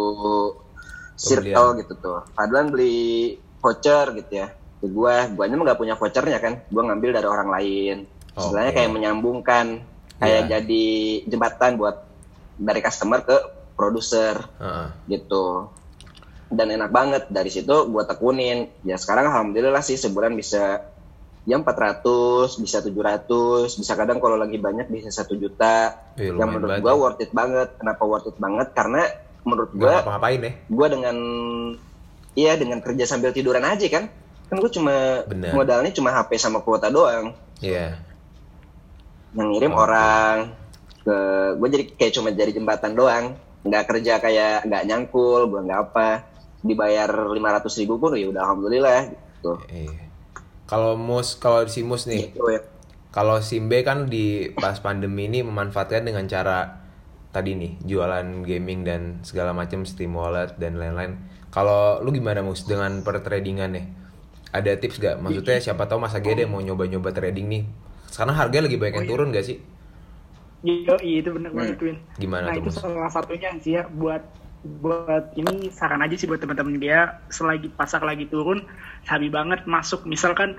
circle 1.17 1.77
gitu 1.81 1.93
tuh. 1.97 2.19
Padahal 2.33 2.71
beli 2.73 3.35
voucher 3.61 4.13
gitu 4.21 4.31
ya 4.45 4.47
ke 4.81 4.85
gue 4.89 5.15
gue 5.33 5.43
mah 5.49 5.65
gak 5.73 5.79
punya 5.81 5.97
vouchernya 5.97 6.37
kan? 6.37 6.61
Gue 6.69 6.81
ngambil 6.85 7.09
dari 7.13 7.27
orang 7.27 7.49
lain. 7.49 7.97
Sebenarnya 8.37 8.71
Oke. 8.73 8.77
kayak 8.81 8.91
menyambungkan 8.93 9.65
kayak 10.15 10.41
Iya. 10.47 10.49
jadi 10.59 10.85
jembatan 11.27 11.75
buat 11.75 11.95
dari 12.55 12.79
customer 12.79 13.19
ke 13.23 13.37
produser 13.75 14.39
Heeh. 14.57 14.87
gitu 15.11 15.69
dan 16.49 16.71
enak 16.71 16.89
banget 16.89 17.23
dari 17.27 17.51
situ 17.51 17.91
gue 17.91 18.03
tekunin 18.07 18.71
ya 18.81 18.95
sekarang 18.95 19.27
alhamdulillah 19.29 19.83
sih 19.83 19.99
sebulan 19.99 20.31
bisa 20.33 20.87
ya 21.45 21.55
400 21.61 22.01
bisa 22.57 22.81
700 22.81 23.69
bisa 23.77 23.93
kadang 23.93 24.17
kalau 24.17 24.33
lagi 24.33 24.57
banyak 24.57 24.89
bisa 24.89 25.13
satu 25.13 25.37
juta 25.37 25.93
Wih, 26.17 26.33
yang 26.33 26.49
menurut 26.49 26.81
gue 26.81 26.89
ya. 26.89 26.97
worth 26.97 27.21
it 27.21 27.29
banget 27.29 27.69
kenapa 27.77 28.01
worth 28.01 28.29
it 28.29 28.37
banget 28.37 28.73
karena 28.73 29.05
menurut 29.45 29.69
gue 29.73 29.85
ngapa-ngapain 29.85 30.41
ya 30.41 30.51
gue 30.65 30.87
dengan 30.89 31.17
iya 32.33 32.53
dengan 32.57 32.81
kerja 32.81 33.05
sambil 33.05 33.29
tiduran 33.29 33.61
aja 33.61 33.85
kan 33.93 34.09
kan 34.45 34.55
gue 34.57 34.71
cuma 34.73 35.25
Bener. 35.29 35.53
modalnya 35.53 35.91
cuma 35.93 36.13
HP 36.13 36.37
sama 36.37 36.61
kuota 36.61 36.89
doang 36.89 37.33
Iya. 37.61 37.95
yang 39.35 39.47
ngirim 39.53 39.73
Oke. 39.73 39.81
orang 39.81 40.35
ke 41.05 41.17
gue 41.61 41.67
jadi 41.71 41.83
kayak 41.93 42.13
cuma 42.13 42.29
jadi 42.33 42.51
jembatan 42.53 42.93
doang 42.97 43.25
nggak 43.65 43.83
kerja 43.85 44.13
kayak 44.17 44.69
nggak 44.69 44.83
nyangkul 44.85 45.49
gue 45.49 45.61
nggak 45.65 45.81
apa 45.89 46.23
dibayar 46.61 47.09
500 47.09 47.65
ribu 47.81 47.97
pun 47.97 48.13
ya 48.13 48.29
udah 48.29 48.41
alhamdulillah 48.41 48.99
gitu 49.09 49.53
Iya. 49.69 50.05
Kalau 50.65 50.97
mus 50.97 51.37
kalau 51.37 51.61
si 51.65 51.85
mus 51.85 52.09
nih, 52.09 52.33
Gitu 52.33 52.41
ya. 52.49 52.61
kalau 53.09 53.37
Simbe 53.37 53.85
kan 53.85 54.09
di 54.09 54.49
pas 54.51 54.81
pandemi 54.81 55.29
ini 55.29 55.45
memanfaatkan 55.45 56.01
dengan 56.01 56.25
cara 56.25 56.81
tadi 57.29 57.53
nih 57.53 57.77
jualan 57.85 58.41
gaming 58.41 58.81
dan 58.81 59.01
segala 59.21 59.53
macam 59.53 59.85
Steam 59.85 60.17
Wallet 60.17 60.57
dan 60.57 60.81
lain-lain. 60.81 61.21
Kalau 61.53 62.01
lu 62.01 62.09
gimana 62.09 62.41
mus 62.41 62.65
dengan 62.65 63.01
pertradingan 63.01 63.77
nih? 63.77 63.85
Ada 64.49 64.79
tips 64.79 64.97
gak? 64.97 65.15
Maksudnya 65.19 65.59
siapa 65.61 65.85
tahu 65.85 65.99
masa 66.01 66.17
gede 66.17 66.47
mau 66.47 66.59
nyoba-nyoba 66.59 67.11
trading 67.11 67.45
nih. 67.45 67.63
Sekarang 68.09 68.33
harga 68.33 68.63
lagi 68.63 68.79
banyak 68.79 69.03
yang 69.03 69.07
turun 69.07 69.29
gak 69.29 69.45
sih? 69.45 69.59
Iya, 70.63 70.93
iya 71.03 71.17
itu 71.21 71.29
bener 71.35 71.51
banget 71.51 71.77
Win. 71.83 71.97
Gimana 72.21 72.47
Nah 72.47 72.53
tuh, 72.55 72.61
itu 72.63 72.69
Mas? 72.71 72.79
salah 72.79 73.11
satunya 73.11 73.49
sih 73.59 73.75
ya 73.75 73.89
buat 73.91 74.23
buat 74.65 75.37
ini 75.37 75.69
saran 75.69 76.01
aja 76.01 76.15
sih 76.17 76.25
buat 76.29 76.41
teman-teman 76.41 76.79
dia. 76.81 77.21
Selagi 77.29 77.69
pasar 77.75 78.01
lagi 78.05 78.25
turun 78.31 78.65
sabi 79.05 79.29
banget 79.29 79.67
masuk. 79.69 80.07
Misalkan 80.09 80.55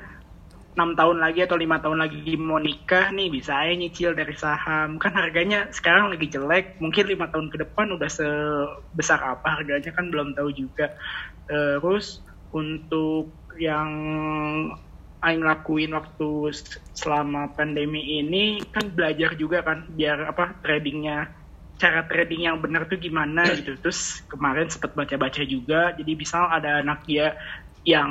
enam 0.77 0.93
tahun 0.93 1.19
lagi 1.25 1.41
atau 1.49 1.57
lima 1.57 1.81
tahun 1.81 2.05
lagi 2.05 2.37
mau 2.37 2.61
nikah 2.61 3.09
nih 3.11 3.33
bisa 3.33 3.57
aja 3.57 3.73
nyicil 3.75 4.13
dari 4.15 4.37
saham. 4.37 5.01
Kan 5.03 5.17
harganya 5.17 5.67
sekarang 5.73 6.13
lagi 6.13 6.29
jelek 6.29 6.77
mungkin 6.79 7.05
lima 7.09 7.27
tahun 7.33 7.49
ke 7.51 7.57
depan 7.67 7.97
udah 7.97 8.11
sebesar 8.13 9.19
apa 9.25 9.59
harganya 9.59 9.91
kan 9.91 10.13
belum 10.13 10.37
tahu 10.37 10.53
juga. 10.55 10.93
Terus 11.49 12.23
untuk 12.55 13.43
yang 13.59 13.91
Aing 15.27 15.43
lakuin 15.43 15.91
waktu 15.91 16.55
selama 16.95 17.59
pandemi 17.59 18.23
ini 18.23 18.63
kan 18.71 18.95
belajar 18.95 19.35
juga 19.35 19.67
kan 19.67 19.91
biar 19.91 20.31
apa 20.31 20.63
tradingnya 20.63 21.27
cara 21.77 22.07
trading 22.09 22.49
yang 22.49 22.63
benar 22.63 22.87
tuh 22.87 22.97
gimana 22.97 23.43
gitu. 23.53 23.75
Terus 23.83 24.25
kemarin 24.31 24.71
sempat 24.71 24.95
baca-baca 24.95 25.43
juga 25.43 25.93
jadi 25.99 26.13
misal 26.15 26.47
ada 26.49 26.81
anak 26.81 27.03
dia 27.05 27.35
yang 27.87 28.11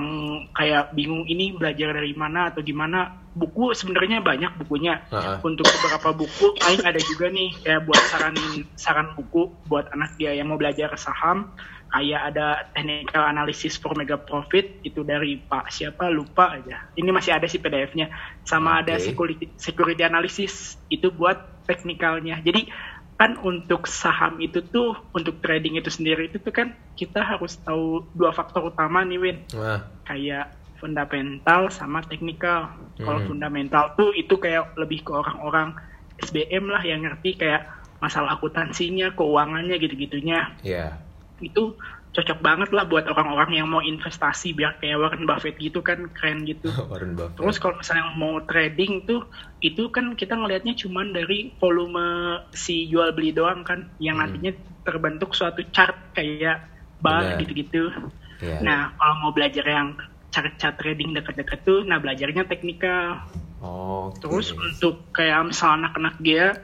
kayak 0.55 0.95
bingung 0.95 1.27
ini 1.27 1.55
belajar 1.55 1.91
dari 1.95 2.15
mana 2.15 2.51
atau 2.51 2.63
gimana? 2.63 3.27
Buku 3.35 3.75
sebenarnya 3.75 4.23
banyak 4.23 4.55
bukunya. 4.63 5.03
Heeh. 5.11 5.43
untuk 5.43 5.67
beberapa 5.67 6.15
buku 6.15 6.55
Aing 6.63 6.83
ada 6.87 6.99
juga 6.99 7.27
nih 7.27 7.51
kayak 7.63 7.83
buat 7.83 8.01
saranin 8.11 8.63
saran 8.79 9.11
buku 9.15 9.59
buat 9.67 9.91
anak 9.91 10.15
dia 10.15 10.31
yang 10.35 10.47
mau 10.51 10.59
belajar 10.59 10.95
saham 10.95 11.51
kayak 11.95 12.35
ada 12.35 12.59
technical 12.75 13.23
analysis 13.23 13.79
for 13.79 13.95
mega 13.95 14.19
profit 14.19 14.83
itu 14.83 15.07
dari 15.07 15.47
Pak 15.47 15.71
siapa 15.71 16.11
lupa 16.11 16.59
aja 16.59 16.75
ini 16.99 17.07
masih 17.15 17.31
ada 17.39 17.47
sih 17.47 17.63
PDF-nya 17.63 18.11
sama 18.43 18.83
ada 18.83 18.99
Oke. 18.99 19.07
security 19.07 19.45
security 19.55 20.03
analysis 20.03 20.75
itu 20.91 21.07
buat 21.15 21.63
teknikalnya 21.63 22.43
jadi 22.43 22.67
kan 23.15 23.39
untuk 23.39 23.87
saham 23.87 24.43
itu 24.43 24.59
tuh 24.75 24.91
untuk 25.15 25.39
trading 25.39 25.79
itu 25.79 25.87
sendiri 25.87 26.27
itu 26.27 26.43
tuh 26.43 26.51
kan 26.51 26.75
kita 26.99 27.23
harus 27.23 27.55
tahu 27.63 28.11
dua 28.11 28.35
faktor 28.35 28.67
utama 28.67 29.07
nih 29.07 29.19
Win 29.23 29.37
Nah, 29.55 30.03
kayak 30.03 30.51
fundamental 30.75 31.71
sama 31.71 32.03
teknikal. 32.03 32.75
Kalau 32.99 33.23
Hmm. 33.23 33.31
fundamental 33.31 33.95
tuh 33.95 34.11
itu 34.11 34.35
kayak 34.35 34.75
lebih 34.75 35.07
ke 35.07 35.11
orang-orang 35.15 35.71
SBM 36.19 36.67
lah 36.67 36.83
yang 36.83 37.07
ngerti 37.07 37.39
kayak 37.39 37.65
masalah 38.03 38.35
akuntansinya, 38.35 39.15
keuangannya 39.15 39.79
gitu-gitunya. 39.79 40.59
ya. 40.61 41.04
Itu 41.39 41.75
cocok 42.15 42.39
banget 42.39 42.69
lah 42.71 42.87
buat 42.87 43.11
orang-orang 43.11 43.59
yang 43.59 43.67
mau 43.67 43.83
investasi 43.83 44.55
biar 44.55 44.79
kayak 44.79 44.95
Warren 44.95 45.27
Buffett 45.27 45.59
gitu 45.59 45.83
kan 45.83 46.07
keren 46.15 46.47
gitu. 46.47 46.71
Warren 46.91 47.19
Buffett. 47.19 47.35
Terus 47.35 47.59
kalau 47.59 47.75
misalnya 47.75 48.05
mau 48.15 48.39
trading 48.47 49.03
tuh 49.03 49.27
itu 49.59 49.91
kan 49.91 50.15
kita 50.15 50.39
ngelihatnya 50.39 50.79
cuman 50.79 51.11
dari 51.11 51.59
volume 51.59 52.39
si 52.55 52.87
jual 52.87 53.11
beli 53.11 53.35
doang 53.35 53.67
kan 53.67 53.91
yang 53.99 54.15
Hmm. 54.15 54.31
nantinya 54.31 54.55
terbentuk 54.87 55.35
suatu 55.35 55.59
chart 55.75 56.15
kayak 56.15 56.71
bar 57.03 57.35
gitu-gitu. 57.43 57.91
Ya. 58.39 58.63
Nah, 58.63 58.79
kalau 58.95 59.15
mau 59.19 59.31
belajar 59.35 59.63
yang 59.67 59.99
chart-chart 60.31 60.75
trading 60.79 61.15
dekat-dekat 61.15 61.63
tuh, 61.63 61.83
nah 61.87 61.99
belajarnya 61.99 62.43
teknikal. 62.47 63.23
Oh, 63.63 64.11
Terus 64.19 64.51
untuk 64.51 65.15
kayak 65.15 65.51
misal 65.51 65.79
anak-anak 65.79 66.15
dia, 66.19 66.55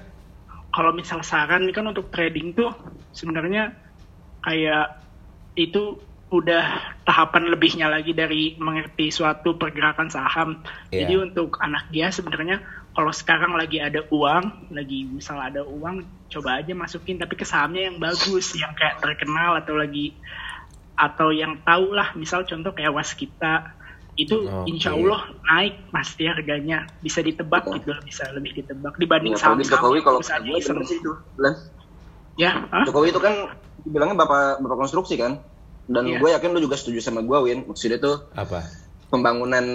kalau 0.76 0.92
misal 0.92 1.24
saran 1.24 1.68
kan 1.72 1.88
untuk 1.88 2.12
trading 2.12 2.52
tuh 2.56 2.72
sebenarnya 3.16 3.72
kayak 4.42 5.02
itu 5.56 6.00
udah 6.32 6.96
tahapan 7.04 7.52
lebihnya 7.52 7.92
lagi 7.92 8.16
dari 8.16 8.56
mengerti 8.56 9.12
suatu 9.12 9.60
pergerakan 9.60 10.08
saham. 10.08 10.64
Iya. 10.88 11.04
Jadi 11.04 11.14
untuk 11.20 11.60
anak 11.60 11.92
dia 11.92 12.08
sebenarnya 12.08 12.64
kalau 12.96 13.12
sekarang 13.12 13.52
lagi 13.60 13.84
ada 13.84 14.08
uang, 14.08 14.72
lagi 14.72 15.12
misal 15.12 15.40
ada 15.44 15.60
uang, 15.68 16.08
coba 16.32 16.64
aja 16.64 16.72
masukin 16.72 17.20
tapi 17.20 17.36
ke 17.36 17.44
sahamnya 17.44 17.92
yang 17.92 18.00
bagus, 18.00 18.56
yang 18.56 18.72
kayak 18.80 19.04
terkenal 19.04 19.60
atau 19.60 19.76
lagi 19.76 20.16
atau 20.96 21.36
yang 21.36 21.60
tahu 21.68 21.92
lah, 21.92 22.16
misal 22.16 22.48
contoh 22.48 22.72
kayak 22.72 22.96
Waskita 22.96 23.76
itu 24.20 24.44
Oke. 24.44 24.68
insya 24.68 24.92
Allah 24.92 25.24
naik 25.48 25.88
pasti 25.88 26.28
harganya 26.28 26.84
bisa 27.00 27.24
ditebak 27.24 27.64
Betul. 27.64 27.80
gitu 27.80 27.92
bisa 28.04 28.28
lebih 28.36 28.60
ditebak 28.60 29.00
dibanding 29.00 29.34
Ya, 29.34 29.40
saham-saham 29.40 29.88
Jokowi 29.88 30.00
kalau 30.04 30.20
sih 30.84 31.00
itu 31.00 31.12
ya 32.36 32.52
hah? 32.68 32.84
Jokowi 32.84 33.16
itu 33.16 33.22
kan 33.24 33.56
bilangnya 33.84 34.16
bapak 34.16 34.60
bapak 34.60 34.78
konstruksi 34.80 35.16
kan 35.16 35.42
dan 35.86 36.06
Iya. 36.06 36.18
gue 36.18 36.30
yakin 36.32 36.50
lu 36.52 36.62
juga 36.62 36.76
setuju 36.76 37.00
sama 37.00 37.20
gue 37.20 37.38
Win 37.42 37.66
maksudnya 37.66 37.98
tuh 37.98 38.30
apa? 38.32 38.64
pembangunan 39.08 39.66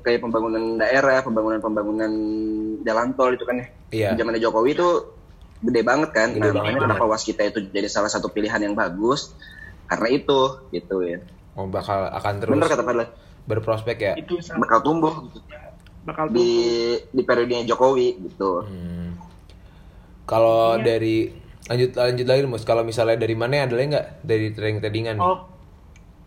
kayak 0.00 0.20
pembangunan 0.20 0.76
daerah 0.76 1.20
pembangunan-pembangunan 1.20 2.12
jalan 2.80 3.12
tol 3.12 3.30
itu 3.30 3.44
kan 3.44 3.56
ya 3.56 3.66
Iya. 3.90 4.08
zamannya 4.14 4.40
Jokowi 4.40 4.72
itu 4.72 4.88
gede 5.60 5.82
banget 5.82 6.10
kan 6.10 6.28
Gede 6.30 6.40
nah, 6.40 6.46
banget. 6.54 6.72
makanya 6.72 6.80
kenapa 6.88 7.04
waskita 7.06 7.42
itu 7.44 7.58
jadi 7.68 7.84
salah 7.86 8.08
satu 8.08 8.28
pilihan 8.28 8.60
yang 8.60 8.72
bagus 8.72 9.34
karena 9.84 10.08
itu 10.10 10.40
gitu 10.70 10.96
ya 11.02 11.20
Oh, 11.52 11.66
bakal 11.66 12.06
akan 12.08 12.34
terus 12.38 12.54
bener 12.54 12.70
kata 12.70 12.80
Fadlan 12.80 13.08
berprospek 13.42 13.96
ya? 13.98 14.12
itu 14.14 14.38
sangat 14.38 14.64
bakal 14.64 14.78
tumbuh 14.80 15.14
gitu. 15.26 15.38
bakal 16.00 16.30
di 16.30 16.40
tumbuh. 16.40 17.12
di 17.12 17.22
periodenya 17.22 17.64
Jokowi 17.66 18.08
gitu 18.22 18.64
Hmm. 18.64 19.18
Kalau 20.24 20.78
Iya. 20.78 20.86
dari 20.86 21.16
lanjut 21.68 21.90
lanjut 21.98 22.26
lagi 22.26 22.40
mus 22.48 22.64
kalau 22.64 22.82
misalnya 22.82 23.20
dari 23.20 23.36
mana 23.36 23.68
ada 23.68 23.76
lagi 23.76 23.88
nggak 23.92 24.08
dari 24.24 24.46
trading 24.56 24.78
tradingan 24.80 25.14
nih? 25.20 25.24
Oh, 25.24 25.38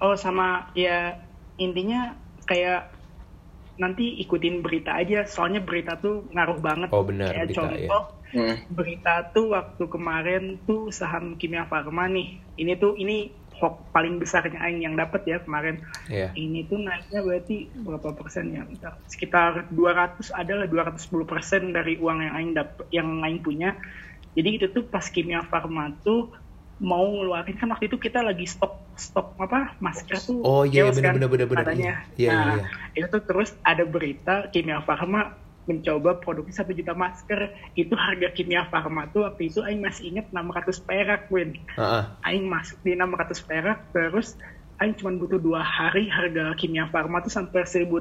oh 0.03 0.15
sama 0.19 0.69
ya 0.77 1.17
intinya 1.57 2.13
kayak 2.45 2.93
nanti 3.77 4.21
ikutin 4.21 4.61
berita 4.61 4.93
aja. 4.93 5.25
Soalnya 5.25 5.63
berita 5.65 5.97
tuh 5.97 6.29
ngaruh 6.29 6.59
banget. 6.61 6.89
Oh, 6.93 7.01
benar, 7.01 7.33
Kayak 7.33 7.47
berita, 7.49 7.61
contoh 7.61 8.03
Hmm. 8.33 8.57
berita 8.73 9.29
tuh 9.29 9.53
waktu 9.53 9.83
kemarin 9.85 10.57
tuh 10.65 10.89
saham 10.89 11.37
kimia 11.37 11.69
farma 11.69 12.09
nih. 12.09 12.41
Ini 12.57 12.81
tuh 12.81 12.97
ini 12.97 13.29
hoax 13.61 13.93
paling 13.93 14.17
besarnya 14.17 14.57
Aing 14.57 14.81
yang 14.81 14.97
dapat 14.97 15.21
ya 15.29 15.37
kemarin. 15.45 15.85
Iya. 16.09 16.33
Ini 16.33 16.65
tuh 16.65 16.81
naiknya 16.81 17.21
berarti 17.21 17.69
berapa 17.85 18.09
persen 18.17 18.57
ya? 18.57 18.65
Sekitar 19.05 19.69
200 19.69 20.33
adalah 20.33 20.65
210 20.65 21.29
persen 21.29 21.77
dari 21.77 22.01
uang 22.01 22.25
yang 22.25 22.33
Aing 22.33 22.51
dapat 22.57 22.85
yang 22.89 23.07
Aing 23.21 23.45
punya. 23.45 23.77
Jadi 24.33 24.49
itu 24.57 24.65
tuh 24.69 24.83
pas 24.85 25.05
kimia 25.05 25.45
farma 25.45 25.93
tuh 26.01 26.33
mau 26.81 27.05
ngeluarin 27.05 27.55
kan 27.55 27.69
waktu 27.69 27.85
itu 27.87 27.95
kita 27.95 28.19
lagi 28.19 28.43
stok 28.43 28.97
stok 28.97 29.37
apa 29.39 29.77
masker 29.77 30.17
tuh 30.19 30.41
Oh, 30.41 30.65
iya, 30.65 30.89
chaos 30.89 30.97
bener, 30.97 31.05
kan 31.05 31.15
bener, 31.29 31.47
bener. 31.47 31.63
katanya. 31.63 31.93
Iya, 32.13 32.29
iya, 32.29 32.31
nah 32.33 32.55
iya. 32.57 32.65
itu 32.97 33.07
tuh 33.09 33.23
terus 33.23 33.49
ada 33.61 33.83
berita 33.85 34.49
kimia 34.49 34.81
farma 34.81 35.37
mencoba 35.63 36.19
produksi 36.19 36.51
satu 36.51 36.75
juta 36.75 36.91
masker 36.91 37.39
itu 37.73 37.95
harga 37.95 38.35
kimia 38.35 38.67
farma 38.67 39.07
tuh 39.07 39.23
waktu 39.23 39.47
itu 39.47 39.63
Aing 39.63 39.79
masih 39.79 40.11
inget 40.11 40.27
600 40.29 40.75
perak 40.83 41.31
Win 41.31 41.55
Heeh. 41.79 42.03
Aing 42.19 42.51
masuk 42.51 42.83
di 42.83 42.99
600 42.99 43.47
perak 43.47 43.79
terus 43.95 44.35
Aing 44.75 44.97
cuma 44.99 45.15
butuh 45.15 45.39
dua 45.39 45.63
hari 45.63 46.11
harga 46.11 46.51
kimia 46.59 46.91
farma 46.91 47.23
tuh 47.23 47.31
sampai 47.31 47.63
1600 47.63 47.95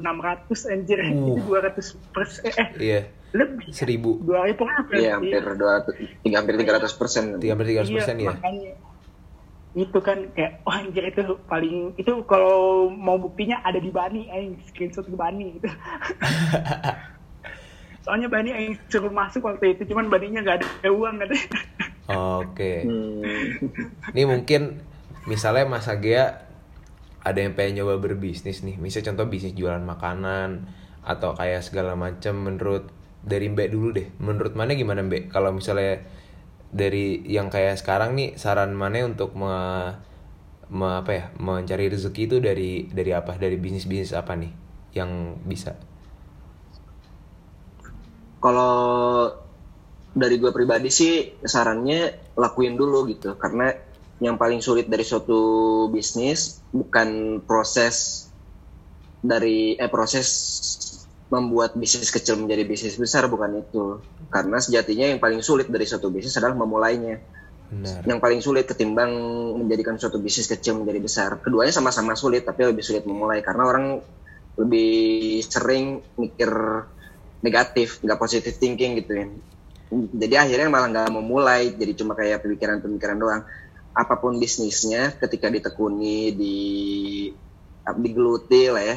anjir 0.67 0.99
Uh. 1.07 1.39
itu 1.39 1.47
200 1.47 2.11
persen 2.11 2.43
eh 2.51 2.67
Iya. 2.75 3.01
Lebih 3.33 3.69
Seribu. 3.69 4.21
dua 4.21 4.45
pokoknya 4.49 4.77
hampir- 4.79 4.97
Iya 4.99 5.11
hampir 5.17 5.41
200 5.41 6.21
tiga 6.21 6.35
hampir 6.37 6.53
300 6.55 6.93
persen 6.93 7.23
Tiga 7.37 7.51
hampir 7.51 7.67
tiga 7.67 7.79
ratus 7.81 7.91
persen 7.91 8.15
ya. 8.15 8.29
makanya 8.29 8.71
itu 9.73 9.99
kan 9.99 10.17
kayak 10.31 10.61
wah 10.61 10.77
anjir 10.77 11.01
itu 11.03 11.21
paling 11.43 11.97
itu 11.97 12.13
kalau 12.23 12.53
mau 12.87 13.17
buktinya 13.17 13.57
ada 13.59 13.81
di 13.81 13.89
Bani 13.89 14.29
aing 14.29 14.61
screenshot 14.63 15.01
ke 15.01 15.13
Bani 15.13 15.57
gitu. 15.57 15.65
soalnya 18.03 18.27
Bani 18.27 18.49
yang 18.51 18.75
suruh 18.85 19.09
masuk 19.09 19.41
waktu 19.43 19.73
itu 19.73 19.87
cuman 19.87 20.07
Baninya 20.07 20.43
nggak 20.43 20.57
ada 20.61 20.89
uang 20.89 21.15
katanya 21.19 21.47
Oke. 22.03 22.83
Hmm. 22.83 23.23
Ini 24.11 24.27
mungkin 24.27 24.83
misalnya 25.23 25.63
Mas 25.63 25.87
Agea 25.87 26.43
ada 27.23 27.39
yang 27.39 27.55
pengen 27.55 27.79
nyoba 27.79 27.95
berbisnis 27.97 28.59
nih. 28.59 28.75
Misalnya 28.75 29.07
contoh 29.09 29.31
bisnis 29.31 29.55
jualan 29.55 29.79
makanan 29.79 30.67
atau 30.99 31.31
kayak 31.31 31.63
segala 31.63 31.95
macam 31.95 32.35
menurut 32.37 32.91
dari 33.23 33.45
Mbak 33.53 33.67
dulu 33.73 33.87
deh. 33.97 34.07
Menurut 34.19 34.53
mana 34.59 34.71
gimana 34.75 35.01
Mbak? 35.07 35.23
Kalau 35.33 35.51
misalnya 35.55 36.03
dari 36.73 37.21
yang 37.35 37.47
kayak 37.53 37.75
sekarang 37.81 38.11
nih 38.19 38.29
saran 38.43 38.71
mana 38.81 39.05
untuk 39.11 39.31
me, 39.37 39.53
me- 40.77 40.97
apa 41.01 41.11
ya 41.17 41.23
mencari 41.39 41.85
rezeki 41.93 42.21
itu 42.29 42.37
dari 42.47 42.71
dari 42.97 43.11
apa? 43.19 43.33
Dari 43.43 43.55
bisnis 43.63 43.85
bisnis 43.91 44.11
apa 44.15 44.33
nih 44.41 44.51
yang 44.97 45.11
bisa? 45.47 45.71
Kalau 48.43 49.31
dari 50.13 50.35
gue 50.41 50.51
pribadi 50.53 50.89
sih 50.93 51.13
sarannya 51.41 51.99
lakuin 52.37 52.77
dulu 52.77 53.09
gitu 53.09 53.33
karena 53.41 53.73
yang 54.21 54.37
paling 54.37 54.61
sulit 54.61 54.85
dari 54.85 55.01
suatu 55.01 55.41
bisnis 55.89 56.61
bukan 56.69 57.41
proses 57.49 58.29
dari 59.23 59.73
eh 59.79 59.89
proses 59.89 60.27
membuat 61.33 61.73
bisnis 61.73 62.13
kecil 62.13 62.37
menjadi 62.37 62.69
bisnis 62.69 62.93
besar 63.01 63.25
bukan 63.25 63.65
itu 63.65 64.05
karena 64.29 64.61
sejatinya 64.61 65.09
yang 65.09 65.17
paling 65.17 65.41
sulit 65.41 65.65
dari 65.65 65.89
suatu 65.89 66.13
bisnis 66.13 66.37
adalah 66.37 66.53
memulainya 66.53 67.17
Benar. 67.73 68.05
yang 68.05 68.19
paling 68.21 68.37
sulit 68.45 68.69
ketimbang 68.69 69.09
menjadikan 69.57 69.97
suatu 69.97 70.21
bisnis 70.21 70.45
kecil 70.45 70.77
menjadi 70.77 70.99
besar. 71.01 71.29
Keduanya 71.41 71.73
sama-sama 71.73 72.13
sulit, 72.13 72.45
tapi 72.45 72.69
lebih 72.69 72.85
sulit 72.85 73.01
memulai 73.09 73.41
karena 73.41 73.65
orang 73.65 73.85
lebih 74.61 75.41
sering 75.41 76.05
mikir 76.13 76.53
negatif, 77.41 77.97
nggak 78.05 78.19
positive 78.21 78.53
thinking 78.53 79.01
gitu 79.01 79.11
ya. 79.17 79.25
Jadi 79.93 80.35
akhirnya 80.37 80.69
malah 80.69 80.89
nggak 80.93 81.09
mau 81.09 81.25
mulai, 81.25 81.73
jadi 81.73 81.97
cuma 81.97 82.13
kayak 82.13 82.45
pemikiran-pemikiran 82.45 83.17
doang. 83.17 83.41
Apa 83.93 84.21
pun 84.21 84.37
bisnisnya, 84.37 85.17
ketika 85.17 85.49
ditekuni, 85.49 86.33
di 86.33 86.57
digeluti 87.83 88.71
lah 88.71 88.83
ya 88.85 88.95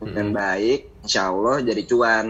dengan 0.00 0.28
Hmm. 0.30 0.36
baik, 0.36 0.80
insya 1.04 1.32
Allah 1.32 1.62
jadi 1.64 1.82
cuan 1.88 2.26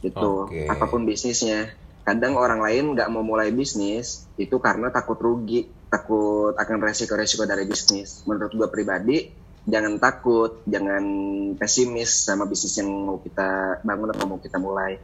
gitu. 0.00 0.48
Oke. 0.48 0.68
Apa 0.68 0.84
pun 0.88 1.04
bisnisnya 1.04 1.72
kadang 2.06 2.38
orang 2.38 2.62
lain 2.62 2.94
nggak 2.94 3.10
mau 3.10 3.26
mulai 3.26 3.50
bisnis 3.50 4.30
itu 4.38 4.62
karena 4.62 4.94
takut 4.94 5.18
rugi 5.18 5.66
takut 5.90 6.54
akan 6.54 6.78
resiko-resiko 6.78 7.42
dari 7.50 7.66
bisnis 7.66 8.22
menurut 8.30 8.54
gue 8.54 8.68
pribadi 8.70 9.26
jangan 9.66 9.98
takut 9.98 10.62
jangan 10.70 11.02
pesimis 11.58 12.30
sama 12.30 12.46
bisnis 12.46 12.78
yang 12.78 12.86
mau 12.86 13.18
kita 13.18 13.82
bangun 13.82 14.14
atau 14.14 14.24
mau 14.30 14.38
kita 14.38 14.62
mulai 14.62 15.02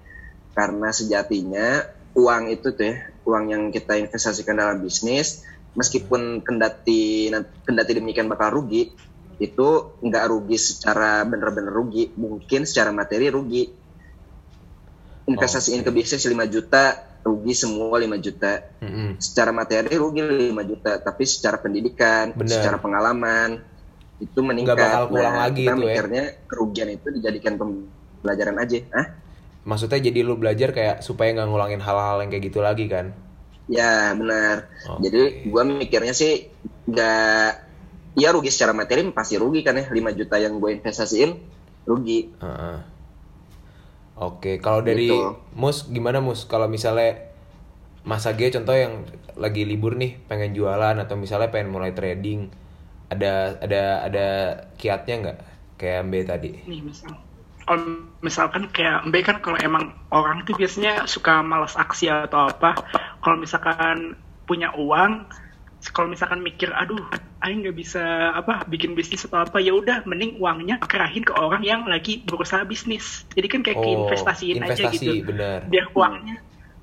karena 0.55 0.95
sejatinya 0.95 1.83
uang 2.15 2.55
itu 2.55 2.71
tuh 2.71 2.87
ya 2.87 2.97
uang 3.27 3.45
yang 3.51 3.63
kita 3.75 3.99
investasikan 3.99 4.63
dalam 4.63 4.79
bisnis 4.79 5.43
meskipun 5.75 6.47
kendati 6.47 7.35
kendati 7.67 7.93
demikian 7.99 8.31
bakal 8.31 8.63
rugi 8.63 8.95
itu 9.43 9.99
nggak 9.99 10.25
rugi 10.31 10.55
secara 10.55 11.27
bener-bener 11.27 11.75
rugi 11.75 12.15
mungkin 12.15 12.63
secara 12.63 12.95
materi 12.95 13.27
rugi 13.27 13.67
investasiin 15.27 15.83
Oke. 15.83 15.91
ke 15.91 15.91
bisnis 15.91 16.23
5 16.23 16.39
juta 16.47 16.83
rugi 17.27 17.55
semua 17.55 17.99
5 17.99 18.07
juta 18.23 18.53
Mm-mm. 18.83 19.19
secara 19.19 19.51
materi 19.51 19.95
rugi 19.99 20.23
5 20.23 20.71
juta 20.71 20.93
tapi 21.03 21.27
secara 21.27 21.59
pendidikan 21.59 22.31
Benar. 22.39 22.51
secara 22.55 22.77
pengalaman 22.79 23.59
itu 24.23 24.39
meningkat 24.39 24.79
Nggak 24.79 24.87
bakal 24.87 25.05
pulang 25.11 25.35
lagi 25.35 25.63
kita 25.67 25.75
itu 25.75 25.75
ya. 25.75 25.83
mikirnya 25.83 26.25
kerugian 26.47 26.89
itu 26.95 27.07
dijadikan 27.11 27.55
pembelajaran 27.59 28.57
aja 28.63 28.79
Hah? 28.95 29.07
Maksudnya 29.63 29.99
jadi 30.03 30.27
lu 30.27 30.35
belajar 30.39 30.75
kayak 30.75 31.07
supaya 31.07 31.35
nggak 31.39 31.47
ngulangin 31.51 31.83
hal-hal 31.83 32.19
yang 32.23 32.31
kayak 32.35 32.51
gitu 32.51 32.63
lagi 32.63 32.87
kan? 32.91 33.15
ya 33.71 34.11
benar 34.19 34.67
Oke. 34.91 35.07
jadi 35.07 35.21
gua 35.49 35.63
mikirnya 35.63 36.11
sih 36.11 36.51
nggak 36.91 37.72
ya 38.19 38.33
rugi 38.33 38.53
secara 38.53 38.77
materi 38.77 39.05
pasti 39.11 39.41
rugi 39.41 39.65
kan 39.65 39.79
ya 39.79 39.89
5 39.89 40.19
juta 40.19 40.37
yang 40.37 40.61
gue 40.61 40.71
investasiin 40.77 41.31
rugi 41.89 42.31
Heeh. 42.39 42.79
Oke, 44.23 44.61
kalau 44.61 44.85
dari 44.85 45.09
Gitu. 45.09 45.35
Mus 45.57 45.89
gimana 45.89 46.21
Mus? 46.21 46.45
Kalau 46.45 46.69
misalnya 46.69 47.33
Mas 48.05 48.29
Age 48.29 48.53
contoh 48.55 48.77
yang 48.77 49.09
lagi 49.35 49.65
libur 49.65 49.97
nih 49.97 50.21
pengen 50.29 50.53
jualan 50.53 50.95
atau 51.01 51.17
misalnya 51.17 51.49
pengen 51.49 51.73
mulai 51.73 51.97
trading, 51.97 52.53
ada 53.09 53.57
ada 53.59 53.83
ada 54.05 54.27
kiatnya 54.77 55.15
nggak? 55.27 55.39
Kayak 55.81 56.01
Mbe 56.07 56.21
tadi. 56.29 56.51
nih 56.69 56.81
misal 56.85 57.11
kalau 57.63 58.05
misalkan 58.21 58.69
kayak 58.71 59.07
Mbe 59.07 59.23
kan 59.23 59.39
kalau 59.41 59.59
emang 59.59 59.95
orang 60.11 60.43
tuh 60.45 60.55
biasanya 60.59 61.07
suka 61.07 61.41
malas 61.43 61.79
aksi 61.79 62.11
atau 62.11 62.51
apa 62.51 62.75
kalau 63.23 63.39
misalkan 63.39 64.19
punya 64.47 64.75
uang 64.75 65.27
kalau 65.95 66.11
misalkan 66.11 66.43
mikir 66.43 66.71
aduh 66.75 67.01
Aing 67.43 67.67
nggak 67.67 67.75
bisa 67.75 68.31
apa 68.33 68.63
bikin 68.71 68.95
bisnis 68.95 69.27
atau 69.27 69.43
apa. 69.43 69.59
Ya 69.59 69.75
udah 69.75 70.07
mending 70.07 70.39
uangnya 70.39 70.79
kerahin 70.87 71.27
ke 71.27 71.35
orang 71.35 71.67
yang 71.67 71.83
lagi 71.85 72.23
berusaha 72.23 72.63
bisnis. 72.63 73.27
Jadi 73.35 73.47
kan 73.51 73.61
kayak 73.67 73.83
investasiin 73.83 74.63
aja 74.63 74.87
Oh, 74.87 74.95
investasi, 74.95 74.97
gitu 75.03 75.13
benar. 75.27 75.67
biar 75.67 75.87
uangnya 75.93 76.37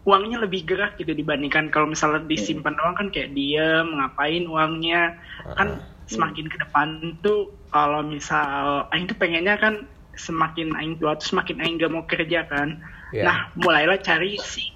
uangnya 0.07 0.37
lebih 0.41 0.65
gerak 0.65 0.97
gitu 0.97 1.11
dibandingkan 1.13 1.69
kalau 1.69 1.85
misalnya 1.85 2.23
disimpan 2.25 2.73
doang 2.73 2.95
kan 2.97 3.07
kayak 3.13 3.31
diem 3.31 3.87
ngapain 3.95 4.43
uangnya. 4.47 5.15
Kan 5.55 5.79
semakin 6.09 6.45
ke 6.49 6.57
depan 6.59 7.19
tuh 7.21 7.53
kalau 7.69 8.01
misal 8.01 8.89
Aing 8.89 9.05
tuh 9.05 9.15
pengennya 9.15 9.55
kan 9.61 9.85
semakin 10.17 10.73
Aing 10.75 10.97
tua 10.99 11.15
tuh 11.15 11.29
semakin 11.31 11.61
Aing 11.61 11.79
gak 11.79 11.91
mau 11.93 12.03
kerja 12.03 12.43
kan. 12.49 12.81
Iya. 13.09 13.25
nah 13.25 13.37
mulailah 13.57 13.97
cari 14.05 14.37
si 14.37 14.69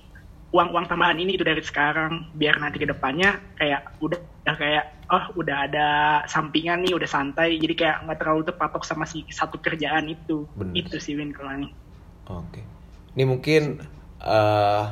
uang-uang 0.54 0.86
tambahan 0.86 1.18
ini 1.18 1.36
itu 1.38 1.46
dari 1.46 1.62
sekarang. 1.66 2.30
Biar 2.38 2.62
nanti 2.62 2.78
ke 2.78 2.86
depannya 2.86 3.42
kayak 3.58 3.98
udah 4.02 4.20
udah 4.46 4.56
kayak 4.60 4.86
oh 5.12 5.26
udah 5.36 5.58
ada 5.68 5.88
sampingan 6.28 6.84
nih 6.84 6.96
udah 6.96 7.10
santai 7.10 7.60
jadi 7.60 7.74
kayak 7.76 7.98
nggak 8.08 8.18
terlalu 8.24 8.42
terpatok 8.48 8.84
sama 8.88 9.04
si 9.04 9.28
satu 9.28 9.60
kerjaan 9.60 10.08
itu 10.08 10.48
Bener. 10.56 10.74
itu 10.80 10.96
sih 11.00 11.18
Win 11.18 11.36
kalau 11.36 11.52
Aing. 11.52 11.72
Oke. 12.30 12.62
Ini 13.14 13.24
mungkin 13.28 13.84
eh 14.24 14.84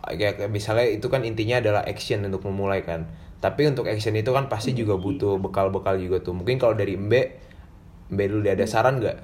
kayak 0.00 0.48
misalnya 0.48 0.86
itu 0.88 1.06
kan 1.12 1.22
intinya 1.26 1.60
adalah 1.60 1.82
action 1.84 2.22
untuk 2.24 2.46
memulai 2.46 2.80
kan. 2.86 3.04
Tapi 3.40 3.68
untuk 3.68 3.88
action 3.88 4.12
itu 4.14 4.30
kan 4.30 4.46
pasti 4.52 4.76
juga 4.76 5.00
butuh 5.00 5.40
bekal-bekal 5.40 5.96
juga 5.96 6.20
tuh. 6.20 6.36
Mungkin 6.36 6.60
kalau 6.60 6.76
dari 6.76 6.94
Mbe, 6.96 7.22
Mbe 8.12 8.24
dulu 8.28 8.44
ada 8.44 8.64
saran 8.68 9.00
nggak 9.00 9.18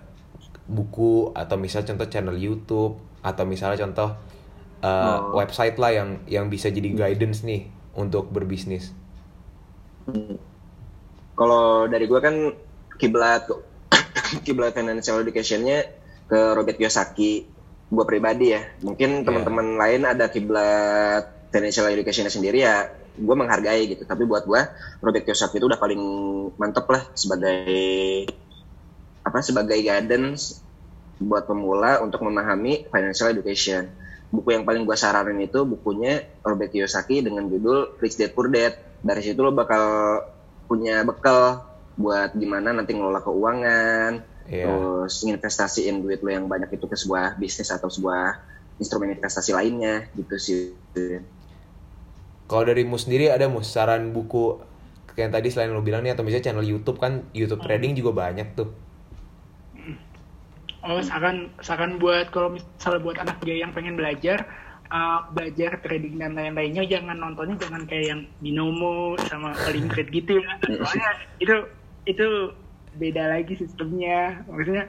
buku 0.67 1.31
atau 1.33 1.57
misal 1.57 1.87
contoh 1.87 2.09
channel 2.11 2.35
YouTube 2.35 2.99
atau 3.23 3.45
misalnya 3.47 3.87
contoh 3.87 4.11
eh, 4.83 4.89
Oh. 4.89 5.33
website 5.39 5.77
lah 5.81 5.93
yang 5.95 6.09
yang 6.27 6.47
bisa 6.53 6.69
jadi 6.69 6.93
guidance 6.93 7.45
nih 7.47 7.69
untuk 7.97 8.29
berbisnis. 8.35 8.93
Kalau 11.37 11.85
dari 11.91 12.09
gue 12.09 12.21
kan 12.23 12.35
kiblat 12.97 13.45
kiblat 14.47 14.73
financial 14.73 15.21
educationnya 15.21 15.85
ke 16.27 16.39
Robert 16.57 16.81
Kiyosaki. 16.81 17.53
Gue 17.87 18.03
pribadi 18.03 18.51
ya 18.51 18.67
mungkin 18.83 19.23
Iya. 19.23 19.25
teman-teman 19.31 19.79
lain 19.79 20.03
ada 20.09 20.27
kiblat 20.27 21.51
financial 21.55 21.87
educationnya 21.87 22.33
sendiri 22.35 22.67
ya 22.67 22.91
gue 23.15 23.35
menghargai 23.37 23.87
gitu. 23.95 24.03
Tapi 24.09 24.27
buat 24.27 24.49
gue 24.49 24.61
Robert 25.05 25.23
Kiyosaki 25.23 25.61
itu 25.61 25.67
udah 25.71 25.79
paling 25.79 26.03
mantep 26.59 26.87
lah 26.91 27.03
sebagai 27.15 27.61
apa 29.27 29.39
sebagai 29.43 29.79
guidance 29.83 30.63
buat 31.17 31.49
pemula 31.49 32.01
untuk 32.03 32.23
memahami 32.25 32.89
financial 32.91 33.33
education. 33.33 33.89
Buku 34.27 34.51
yang 34.51 34.67
paling 34.67 34.83
gue 34.83 34.97
saranin 34.99 35.39
itu 35.39 35.63
bukunya 35.63 36.27
Robert 36.43 36.75
Kiyosaki 36.75 37.23
dengan 37.23 37.47
judul 37.47 37.95
Rich 38.03 38.19
Dad 38.19 38.35
Poor 38.35 38.51
Dad 38.51 38.86
dari 39.03 39.23
situ 39.25 39.41
lo 39.41 39.53
bakal 39.53 39.85
punya 40.67 41.03
bekal 41.03 41.65
buat 41.97 42.37
gimana 42.37 42.77
nanti 42.77 42.93
ngelola 42.93 43.25
keuangan 43.25 44.37
Iya. 44.47 44.71
terus 44.71 45.27
investasiin 45.27 46.07
duit 46.07 46.23
lo 46.23 46.31
yang 46.31 46.47
banyak 46.47 46.71
itu 46.71 46.87
ke 46.87 46.95
sebuah 46.95 47.35
bisnis 47.35 47.67
atau 47.75 47.91
sebuah 47.91 48.39
instrumen 48.79 49.19
investasi 49.19 49.51
lainnya 49.51 50.07
gitu 50.15 50.35
sih 50.39 50.59
Kalau 52.47 52.63
dari 52.63 52.87
Mus 52.87 53.11
sendiri 53.11 53.27
ada 53.27 53.51
Mus 53.51 53.67
saran 53.67 54.15
buku 54.15 54.63
kayak 55.11 55.19
yang 55.19 55.35
tadi 55.35 55.49
selain 55.51 55.75
lo 55.75 55.83
bilang 55.83 56.07
nih 56.07 56.15
atau 56.15 56.23
misalnya 56.23 56.53
channel 56.53 56.63
YouTube 56.63 57.03
kan 57.03 57.27
YouTube 57.35 57.65
trading 57.67 57.99
juga 57.99 58.15
banyak 58.15 58.55
tuh. 58.55 58.71
Oh, 60.87 61.03
saran 61.03 61.51
saran 61.59 61.99
buat 61.99 62.31
kalau 62.31 62.55
misalnya 62.55 63.01
buat 63.03 63.19
anak 63.19 63.43
dia 63.43 63.67
yang 63.67 63.75
pengen 63.75 63.99
belajar 63.99 64.47
uh, 64.91 65.27
belajar 65.33 65.81
trading 65.83 66.19
dan 66.21 66.35
lain-lainnya 66.35 66.85
jangan 66.87 67.17
nontonnya 67.19 67.57
jangan 67.59 67.87
kayak 67.87 68.07
yang 68.13 68.21
binomo 68.43 69.15
sama 69.27 69.55
trade 69.55 70.11
gitu 70.11 70.43
ya. 70.43 70.51
Soalnya 70.83 71.11
itu 71.43 71.57
itu 72.07 72.27
beda 72.97 73.37
lagi 73.37 73.55
sistemnya. 73.59 74.43
Maksudnya 74.49 74.89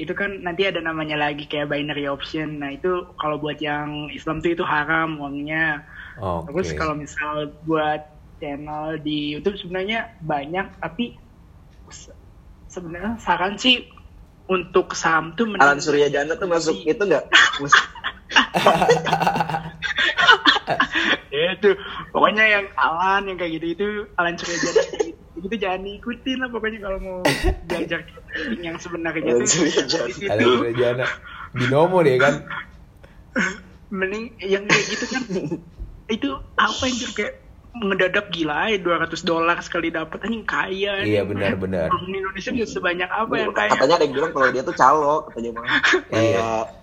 itu 0.00 0.12
kan 0.16 0.40
nanti 0.40 0.64
ada 0.64 0.80
namanya 0.80 1.20
lagi 1.20 1.44
kayak 1.44 1.68
binary 1.68 2.08
option. 2.08 2.64
Nah, 2.64 2.72
itu 2.72 3.12
kalau 3.20 3.36
buat 3.36 3.60
yang 3.60 4.08
Islam 4.08 4.40
tuh 4.40 4.56
itu 4.56 4.64
haram 4.64 5.20
uangnya. 5.20 5.84
Oke. 6.16 6.52
Terus 6.52 6.68
kalau 6.76 6.94
misal 6.96 7.52
buat 7.68 8.08
channel 8.42 8.98
di 8.98 9.38
YouTube 9.38 9.54
sebenarnya 9.54 10.18
banyak 10.18 10.66
tapi 10.82 11.14
se- 11.92 12.16
sebenarnya 12.66 13.14
saran 13.22 13.54
sih 13.54 13.86
untuk 14.50 14.98
saham 14.98 15.32
tuh 15.38 15.46
Alan 15.54 15.78
Suryajana 15.78 16.34
tuh 16.34 16.50
masuk 16.50 16.82
itu 16.82 16.98
nggak 16.98 17.30
itu 21.32 21.70
pokoknya 22.12 22.44
yang 22.44 22.66
Alan 22.76 23.26
yang 23.28 23.38
kayak 23.40 23.52
gitu 23.60 23.66
itu 23.72 23.86
Alan 24.20 24.36
kayak 24.36 24.58
gitu 24.60 24.80
itu 25.42 25.54
jangan 25.58 25.82
diikutin 25.82 26.38
lah 26.38 26.48
pokoknya 26.54 26.78
kalau 26.78 26.98
mau 27.02 27.18
belajar 27.66 28.06
trading 28.06 28.62
yang 28.62 28.76
sebenarnya 28.78 29.26
Alan 29.26 29.46
situ. 29.48 30.30
Ada 30.30 30.44
Suryajana. 30.44 31.06
Binomo 31.56 31.98
deh 32.06 32.16
kan. 32.20 32.46
mending 33.92 34.32
yang 34.40 34.64
kayak 34.64 34.86
gitu 34.88 35.04
kan 35.08 35.22
itu 36.08 36.28
apa 36.56 36.84
yang 36.88 37.12
kayak 37.12 37.34
mendadak 37.72 38.28
gila 38.32 38.68
ya 38.68 38.76
200 38.80 39.24
dolar 39.24 39.56
sekali 39.64 39.88
dapat 39.88 40.28
anjing 40.28 40.44
kaya 40.44 41.00
Iya 41.00 41.24
nih. 41.24 41.28
benar-benar. 41.28 41.88
Orang 41.88 42.08
di 42.08 42.20
Indonesia 42.20 42.52
bisa 42.52 42.68
sebanyak 42.76 43.08
apa 43.08 43.32
yang 43.36 43.52
kaya 43.56 43.72
Katanya 43.72 43.96
ada 43.96 44.04
yang 44.04 44.14
bilang 44.16 44.32
kalau 44.36 44.48
dia 44.52 44.62
tuh 44.64 44.76
calo, 44.76 45.24
katanya 45.28 45.50
mah. 45.56 45.64
Kayak 46.12 46.81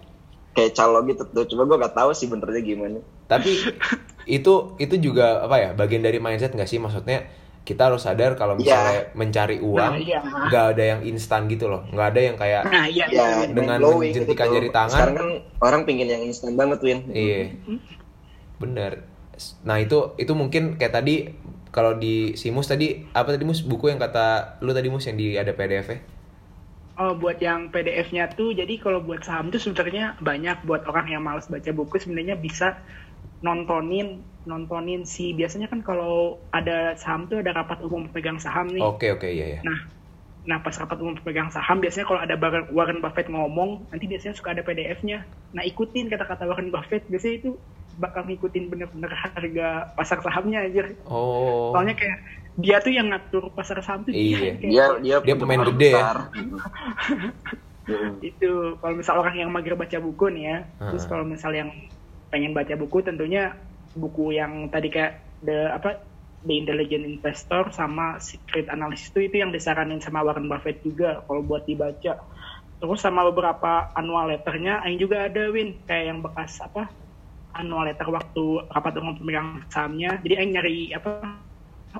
kayak 0.54 0.72
calo 0.74 1.02
gitu 1.06 1.24
tuh. 1.26 1.46
Cuma 1.46 1.66
gue 1.66 1.78
gak 1.78 1.96
tahu 1.96 2.12
sih 2.14 2.28
benernya 2.28 2.62
gimana. 2.62 3.00
Tapi 3.28 3.52
itu 4.40 4.54
itu 4.78 4.96
juga 5.02 5.42
apa 5.42 5.56
ya 5.58 5.70
bagian 5.74 6.06
dari 6.06 6.22
mindset 6.22 6.54
nggak 6.54 6.70
sih 6.70 6.78
maksudnya 6.78 7.26
kita 7.66 7.90
harus 7.90 8.02
sadar 8.06 8.34
kalau 8.38 8.58
misalnya 8.58 9.14
mencari 9.14 9.62
uang 9.62 9.94
Nah, 9.94 9.98
iya. 9.98 10.22
nggak 10.22 10.66
ada 10.74 10.84
yang 10.96 11.02
instan 11.06 11.46
gitu 11.50 11.66
loh 11.70 11.86
nggak 11.90 12.08
ada 12.14 12.20
yang 12.22 12.36
kayak 12.38 12.62
nah 12.66 12.86
iya 12.86 13.06
Ya, 13.10 13.46
iya. 13.46 13.50
Dengan 13.50 13.78
menjentikan 13.82 14.50
gitu. 14.50 14.56
jari 14.58 14.70
tangan. 14.74 14.94
Sekarang 14.94 15.16
kan 15.18 15.30
orang 15.62 15.82
pingin 15.86 16.10
yang 16.10 16.22
instan 16.26 16.54
banget, 16.58 16.78
Win. 16.82 17.00
iya 17.14 17.54
bener 18.60 19.08
nah 19.64 19.80
itu 19.80 20.14
itu 20.20 20.34
mungkin 20.36 20.76
kayak 20.76 20.94
tadi 20.94 21.32
kalau 21.72 21.96
di 21.96 22.36
Simus 22.36 22.68
tadi 22.68 23.08
apa 23.16 23.32
tadi 23.32 23.46
mus 23.48 23.64
buku 23.64 23.88
yang 23.88 24.02
kata 24.02 24.60
lu 24.66 24.74
tadi 24.76 24.92
mus 24.92 25.06
yang 25.08 25.16
di 25.16 25.38
ada 25.40 25.56
PDF 25.56 25.88
nya 25.96 26.00
Oh, 27.00 27.14
buat 27.22 27.38
yang 27.48 27.60
PDF-nya 27.72 28.24
tuh, 28.38 28.50
jadi 28.60 28.74
kalau 28.84 29.00
buat 29.08 29.22
saham 29.28 29.46
tuh 29.54 29.62
sebenarnya 29.66 30.04
banyak 30.30 30.58
buat 30.68 30.82
orang 30.92 31.08
yang 31.14 31.24
malas 31.28 31.48
baca 31.54 31.72
buku 31.80 31.96
sebenarnya 32.04 32.36
bisa 32.46 32.68
nontonin 33.46 34.08
nontonin 34.50 35.02
si 35.16 35.24
biasanya 35.40 35.68
kan 35.74 35.82
kalau 35.90 36.14
ada 36.58 36.72
saham 37.02 37.22
tuh 37.32 37.38
ada 37.44 37.52
rapat 37.60 37.80
umum 37.88 38.04
pegang 38.16 38.40
saham 38.46 38.68
nih. 38.78 38.88
oke 38.88 39.06
oke 39.16 39.28
iya 39.36 39.46
ya 39.56 39.62
Nah, 39.68 39.80
nah 40.50 40.58
pas 40.66 40.76
rapat 40.82 40.98
umum 41.04 41.16
pegang 41.28 41.50
saham 41.56 41.78
biasanya 41.84 42.06
kalau 42.10 42.22
ada 42.26 42.36
Warren 42.44 42.66
Warren 42.78 43.00
Buffett 43.04 43.28
ngomong, 43.36 43.72
nanti 43.92 44.06
biasanya 44.12 44.36
suka 44.40 44.50
ada 44.56 44.64
PDF-nya. 44.68 45.20
Nah, 45.56 45.64
ikutin 45.72 46.06
kata-kata 46.14 46.44
Warren 46.50 46.70
Buffett, 46.76 47.04
biasanya 47.12 47.36
itu 47.42 47.50
bakal 48.04 48.24
ngikutin 48.30 48.66
bener-bener 48.72 49.12
harga 49.24 49.68
pasar 49.98 50.20
sahamnya 50.26 50.60
aja. 50.68 50.84
oh 51.06 51.60
Soalnya 51.72 51.94
kayak 52.00 52.18
dia 52.58 52.82
tuh 52.82 52.92
yang 52.92 53.12
ngatur 53.14 53.52
pasar 53.54 53.80
saham 53.84 54.02
tuh 54.04 54.12
Iya. 54.16 54.58
dia. 54.58 54.86
Dia 55.00 55.16
dia 55.22 55.36
pemain 55.38 55.62
gede 55.68 55.90
ya. 55.94 56.26
itu 58.22 58.78
kalau 58.78 58.94
misal 59.02 59.18
orang 59.18 59.36
yang 59.38 59.50
mager 59.50 59.74
baca 59.74 59.98
buku 59.98 60.30
nih 60.30 60.44
ya 60.46 60.58
terus 60.78 61.04
Heeh. 61.06 61.10
kalau 61.10 61.26
misal 61.26 61.52
yang 61.54 61.70
pengen 62.30 62.54
baca 62.54 62.78
buku 62.78 63.02
tentunya 63.02 63.58
buku 63.98 64.38
yang 64.38 64.70
tadi 64.70 64.94
kayak 64.94 65.18
the 65.42 65.74
apa 65.74 65.98
The 66.40 66.56
Intelligent 66.56 67.04
Investor 67.04 67.74
sama 67.74 68.22
Secret 68.22 68.70
Analysis 68.70 69.10
itu 69.12 69.28
itu 69.28 69.36
yang 69.42 69.50
disaranin 69.52 70.00
sama 70.00 70.22
Warren 70.22 70.48
Buffett 70.48 70.80
juga 70.86 71.26
kalau 71.26 71.42
buat 71.42 71.66
dibaca 71.66 72.22
terus 72.80 73.00
sama 73.02 73.26
beberapa 73.28 73.92
annual 73.92 74.32
letternya 74.32 74.86
yang 74.88 75.02
juga 75.02 75.26
ada 75.28 75.50
Win 75.52 75.82
kayak 75.84 76.06
yang 76.14 76.20
bekas 76.22 76.62
apa 76.62 76.88
annual 77.58 77.90
letter 77.90 78.08
waktu 78.08 78.70
rapat 78.70 78.94
umum 79.02 79.18
pemegang 79.18 79.66
sahamnya 79.68 80.22
jadi 80.22 80.46
yang 80.46 80.62
nyari 80.62 80.94
apa 80.94 81.42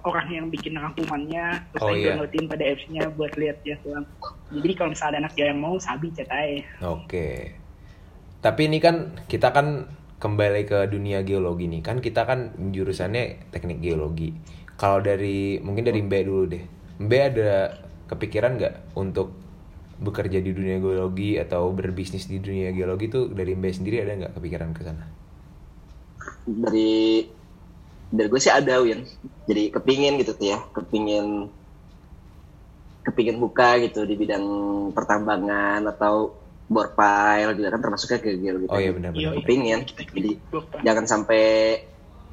orang 0.06 0.28
yang 0.30 0.46
bikin 0.48 0.78
rangkumannya 0.78 1.66
terus 1.74 1.82
Oh, 1.82 1.94
iya. 1.94 2.14
downloadin 2.14 2.46
PDF-nya 2.46 3.10
buat 3.18 3.34
lihat 3.36 3.58
ya 3.66 3.76
tuh 3.82 4.06
jadi 4.54 4.74
kalau 4.78 4.90
misalnya 4.94 5.12
ada 5.18 5.20
anak 5.28 5.34
yang 5.38 5.58
mau 5.58 5.76
sabi 5.82 6.14
chat 6.14 6.30
aja 6.30 6.62
Oke. 6.86 7.58
Tapi 8.40 8.72
ini 8.72 8.80
kan 8.80 9.20
kita 9.28 9.52
kan 9.52 9.92
kembali 10.16 10.64
ke 10.64 10.88
dunia 10.88 11.28
geologi 11.28 11.68
nih. 11.68 11.84
Kan 11.84 12.00
kita 12.00 12.24
kan 12.24 12.56
jurusannya 12.72 13.52
teknik 13.52 13.84
geologi. 13.84 14.32
Kalau 14.80 15.04
dari 15.04 15.60
mungkin 15.60 15.84
dari 15.84 16.00
Mbe 16.00 16.20
dulu 16.24 16.44
deh. 16.48 16.64
Mbe 17.04 17.18
ada 17.20 17.52
kepikiran 18.08 18.56
nggak 18.56 18.96
untuk 18.96 19.36
bekerja 20.00 20.40
di 20.40 20.56
dunia 20.56 20.80
geologi 20.80 21.36
atau 21.36 21.76
berbisnis 21.76 22.32
di 22.32 22.40
dunia 22.40 22.72
geologi 22.72 23.12
tuh 23.12 23.28
dari 23.28 23.52
Mbe 23.60 23.76
sendiri 23.76 24.08
ada 24.08 24.16
nggak 24.16 24.34
kepikiran 24.40 24.70
ke 24.72 24.82
sana? 24.88 25.04
Dari 26.48 27.28
dari 28.10 28.28
gue 28.28 28.42
sih 28.42 28.50
ada, 28.54 28.82
Win. 28.82 29.06
Jadi 29.46 29.70
kepingin 29.74 30.18
gitu 30.22 30.34
tuh 30.34 30.48
ya, 30.54 30.60
kepingin 30.74 31.50
kepingin 33.06 33.38
buka 33.42 33.80
gitu 33.82 34.04
di 34.06 34.14
bidang 34.14 34.46
pertambangan 34.94 35.82
atau 35.88 36.36
bore 36.70 36.94
pile 36.94 37.58
juga 37.58 37.74
kan 37.74 37.82
termasuknya 37.82 38.20
ke 38.22 38.30
geologi. 38.38 38.70
Oh 38.70 38.78
iya 38.78 38.92
benar-benar. 38.94 39.34
iya. 39.34 39.40
Kepingin. 39.42 39.80
Jadi 40.14 40.32
jangan 40.86 41.06
sampai 41.10 41.44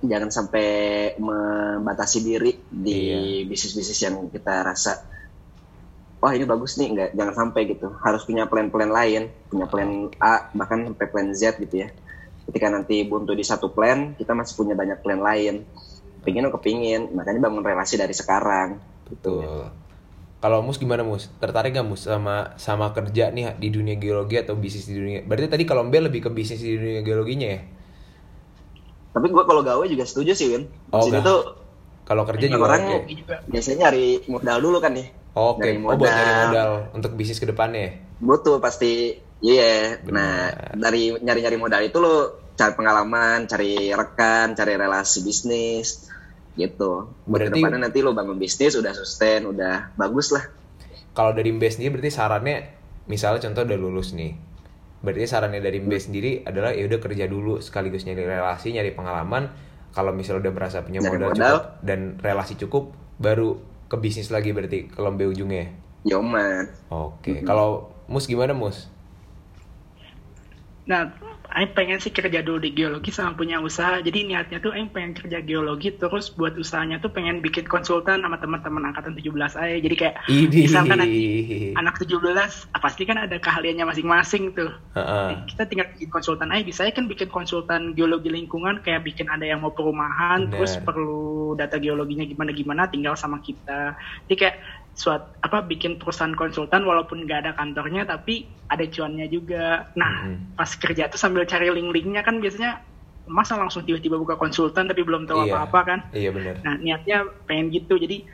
jangan 0.04 0.28
sampai 0.28 0.68
membatasi 1.16 2.18
diri 2.20 2.52
di 2.68 2.98
Iya. 3.08 3.48
bisnis-bisnis 3.48 3.96
yang 4.04 4.28
kita 4.28 4.60
rasa 4.60 5.00
wah 6.20 6.32
ini 6.36 6.44
bagus 6.44 6.76
nih 6.76 6.88
nggak 6.92 7.10
jangan 7.16 7.34
sampai 7.34 7.62
gitu 7.64 7.96
harus 8.04 8.22
punya 8.28 8.44
plan-plan 8.44 8.92
lain 8.92 9.32
punya 9.48 9.64
plan 9.68 10.12
A 10.20 10.52
bahkan 10.52 10.84
sampai 10.92 11.06
plan 11.08 11.28
Z 11.32 11.56
gitu 11.64 11.86
ya 11.86 11.88
ketika 12.46 12.70
nanti 12.70 13.02
buntu 13.02 13.32
di 13.32 13.42
satu 13.42 13.70
plan 13.70 14.14
kita 14.14 14.32
masih 14.32 14.54
punya 14.54 14.74
banyak 14.74 15.02
plan 15.02 15.18
lain 15.18 15.66
pingin 16.22 16.46
kepingin 16.50 17.10
makanya 17.12 17.46
bangun 17.46 17.62
relasi 17.62 17.94
dari 17.94 18.14
sekarang 18.14 18.78
Betul. 19.06 19.70
Kalau 20.36 20.60
Mus 20.60 20.76
gimana 20.76 21.06
Mus? 21.06 21.30
Tertarik 21.38 21.72
gak 21.72 21.86
Mus 21.86 22.04
sama 22.04 22.58
sama 22.58 22.90
kerja 22.90 23.30
nih 23.30 23.54
di 23.54 23.70
dunia 23.70 23.94
geologi 23.94 24.34
atau 24.34 24.58
bisnis 24.58 24.84
di 24.84 24.98
dunia? 24.98 25.22
Berarti 25.22 25.46
tadi 25.46 25.62
kalau 25.62 25.86
Mbe 25.86 26.10
lebih 26.10 26.26
ke 26.26 26.30
bisnis 26.30 26.58
di 26.58 26.74
dunia 26.74 27.00
geologinya 27.00 27.48
ya? 27.48 27.60
tapi 29.16 29.32
gue 29.32 29.44
kalau 29.48 29.64
gawe 29.64 29.80
juga 29.88 30.04
setuju 30.04 30.36
sih 30.36 30.52
Win 30.52 30.68
Oh, 30.92 31.00
sini 31.00 31.24
tuh 31.24 31.56
Kalau 32.04 32.22
kerja 32.28 32.46
juga 32.46 32.68
orang 32.68 33.08
juga 33.08 33.40
biasanya 33.48 33.88
nyari 33.88 34.28
modal 34.28 34.58
dulu 34.60 34.76
kan 34.76 34.92
nih 34.92 35.08
Oke, 35.32 35.72
Dari 35.72 35.80
oh 35.80 35.96
buat 35.96 36.04
nyari 36.04 36.32
modal. 36.48 36.70
untuk 36.92 37.10
bisnis 37.16 37.40
ke 37.40 37.48
depannya 37.48 37.80
ya? 37.80 37.90
butuh 38.16 38.60
pasti 38.60 39.16
iya 39.38 40.00
nah 40.06 40.48
Benar. 40.48 40.78
dari 40.78 41.12
nyari-nyari 41.12 41.56
modal 41.56 41.82
itu 41.82 41.98
lo 41.98 42.16
cari 42.52 42.72
pengalaman 42.72 43.44
cari 43.44 43.90
rekan 43.90 44.52
cari 44.52 44.74
relasi 44.74 45.20
bisnis 45.20 46.08
gitu 46.54 47.12
Berarti- 47.24 47.52
ke 47.52 47.60
depannya 47.60 47.80
nanti 47.82 48.00
lo 48.00 48.10
bangun 48.10 48.36
bisnis 48.36 48.72
udah 48.74 48.92
sustain 48.92 49.44
udah 49.44 49.92
bagus 49.94 50.30
lah 50.30 50.44
Kalau 51.12 51.32
dari 51.32 51.48
Mbe 51.48 51.64
sendiri 51.66 51.96
berarti 51.96 52.12
sarannya, 52.12 52.56
misalnya 53.06 53.40
contoh 53.40 53.64
udah 53.64 53.78
lulus 53.78 54.12
nih. 54.12 54.36
Berarti 55.00 55.24
sarannya 55.24 55.60
dari 55.60 55.80
Mbe 55.80 55.96
sendiri 55.96 56.44
adalah 56.44 56.70
ya 56.70 56.84
udah 56.84 57.00
kerja 57.00 57.24
dulu 57.24 57.56
sekaligus 57.58 58.04
nyari 58.04 58.20
relasi, 58.20 58.68
nyari 58.70 58.92
pengalaman. 58.92 59.48
Kalau 59.92 60.12
misalnya 60.12 60.44
udah 60.44 60.52
merasa 60.52 60.84
punya 60.84 61.00
Nyari 61.00 61.16
modal, 61.16 61.28
modal. 61.30 61.40
cukup 61.40 61.62
dan 61.80 62.00
relasi 62.20 62.52
cukup, 62.58 62.84
baru 63.16 63.56
ke 63.86 63.96
bisnis 63.96 64.28
lagi 64.28 64.52
berarti 64.52 64.88
kalau 64.90 65.08
Mbe 65.10 65.24
ujungnya. 65.26 65.56
ya? 65.56 65.68
Yoman 66.12 66.68
Oke, 66.86 67.40
kalau 67.42 67.88
Mus 68.06 68.28
gimana 68.28 68.52
Mus? 68.52 68.84
Nah, 70.86 71.10
Aing 71.46 71.72
pengen 71.78 72.02
sih 72.02 72.10
kerja 72.10 72.42
dulu 72.42 72.58
di 72.58 72.74
geologi 72.74 73.14
sama 73.14 73.38
punya 73.38 73.62
usaha. 73.62 74.02
Jadi 74.02 74.26
niatnya 74.26 74.58
tuh 74.58 74.74
Aing 74.74 74.90
pengen 74.90 75.14
kerja 75.14 75.38
geologi 75.40 75.94
terus 75.94 76.34
buat 76.34 76.58
usahanya 76.58 76.98
tuh 76.98 77.14
pengen 77.14 77.38
bikin 77.38 77.70
konsultan 77.70 78.22
sama 78.22 78.36
teman-teman 78.42 78.90
angkatan 78.90 79.14
17 79.14 79.54
aja. 79.54 79.76
Jadi 79.78 79.94
kayak 79.94 80.14
Idih. 80.26 80.66
misalkan 80.66 80.98
nanti 80.98 81.22
anak 81.78 82.02
17 82.02 82.18
ah, 82.74 82.80
pasti 82.82 83.02
kan 83.06 83.18
ada 83.22 83.38
keahliannya 83.38 83.86
masing-masing 83.86 84.58
tuh. 84.58 84.74
Heeh. 84.98 85.28
Kita 85.54 85.70
tinggal 85.70 85.86
bikin 85.94 86.10
konsultan 86.10 86.50
aja. 86.50 86.62
Bisa 86.66 86.80
kan 86.90 87.06
bikin 87.06 87.28
konsultan 87.30 87.94
geologi 87.94 88.30
lingkungan 88.30 88.82
kayak 88.82 89.06
bikin 89.06 89.30
ada 89.30 89.46
yang 89.46 89.62
mau 89.62 89.70
perumahan 89.70 90.50
Bener. 90.50 90.60
terus 90.60 90.76
perlu 90.82 91.54
data 91.54 91.78
geologinya 91.78 92.26
gimana-gimana 92.26 92.90
tinggal 92.90 93.14
sama 93.14 93.38
kita. 93.38 93.94
Jadi 94.26 94.34
kayak 94.34 94.56
suat 94.96 95.36
apa 95.44 95.60
bikin 95.60 96.00
perusahaan 96.00 96.32
konsultan 96.32 96.88
walaupun 96.88 97.28
nggak 97.28 97.44
ada 97.44 97.52
kantornya 97.52 98.08
tapi 98.08 98.48
ada 98.72 98.80
cuannya 98.88 99.28
juga. 99.28 99.92
Nah, 99.92 100.24
Mhm. 100.24 100.56
pas 100.56 100.72
kerja 100.72 101.12
tuh 101.12 101.20
sambil 101.20 101.44
cari 101.44 101.68
link-linknya 101.68 102.24
kan 102.24 102.40
biasanya 102.40 102.80
masa 103.28 103.60
langsung 103.60 103.84
tiba-tiba 103.84 104.16
buka 104.16 104.40
konsultan 104.40 104.88
tapi 104.88 105.04
belum 105.04 105.28
tahu 105.28 105.44
Iya. 105.44 105.52
apa-apa 105.52 105.80
kan. 105.84 105.98
Iya 106.16 106.32
benar. 106.32 106.64
Nah, 106.64 106.74
niatnya 106.80 107.28
pengen 107.44 107.68
gitu. 107.68 108.00
Jadi 108.00 108.24